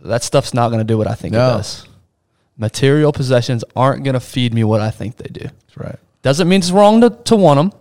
[0.05, 1.47] that stuff's not going to do what I think No.
[1.47, 1.87] it does.
[2.57, 5.41] Material possessions aren't going to feed me what I think they do.
[5.45, 5.97] That's right.
[6.23, 7.81] Doesn't mean it's wrong to, to want them.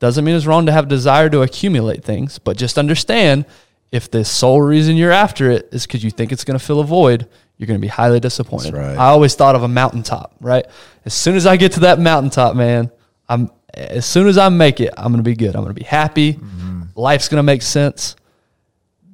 [0.00, 2.38] Doesn't mean it's wrong to have desire to accumulate things.
[2.38, 3.44] But just understand
[3.92, 6.80] if the sole reason you're after it is because you think it's going to fill
[6.80, 7.28] a void,
[7.60, 8.72] you're going to be highly disappointed.
[8.72, 8.96] That's right.
[8.98, 10.64] I always thought of a mountaintop, right?
[11.04, 12.90] As soon as I get to that mountaintop, man,
[13.28, 15.54] I'm as soon as I make it, I'm going to be good.
[15.54, 16.32] I'm going to be happy.
[16.32, 16.82] Mm-hmm.
[16.96, 18.16] Life's going to make sense.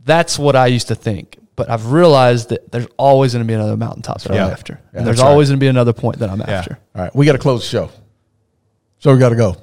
[0.05, 1.39] That's what I used to think.
[1.57, 4.47] But I've realized that there's always going to be another mountaintop that Yeah.
[4.47, 4.75] I'm after.
[4.93, 5.31] Yeah, and there's that's right.
[5.33, 6.51] always going to be another point that I'm Yeah.
[6.51, 6.79] after.
[6.95, 7.91] All right, we got to close the show.
[9.01, 9.57] So we got to go.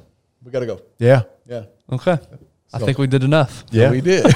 [0.43, 0.81] We got to go.
[0.99, 1.21] Yeah.
[1.47, 1.63] Yeah.
[1.91, 2.17] Okay.
[2.73, 3.63] I think we did enough.
[3.71, 3.91] Yeah.
[3.91, 4.25] We did.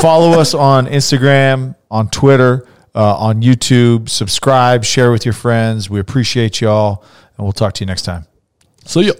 [0.00, 4.08] Follow us on Instagram, on Twitter, uh, on YouTube.
[4.08, 5.88] Subscribe, share with your friends.
[5.90, 7.04] We appreciate y'all,
[7.36, 8.26] and we'll talk to you next time.
[8.84, 9.12] See ya.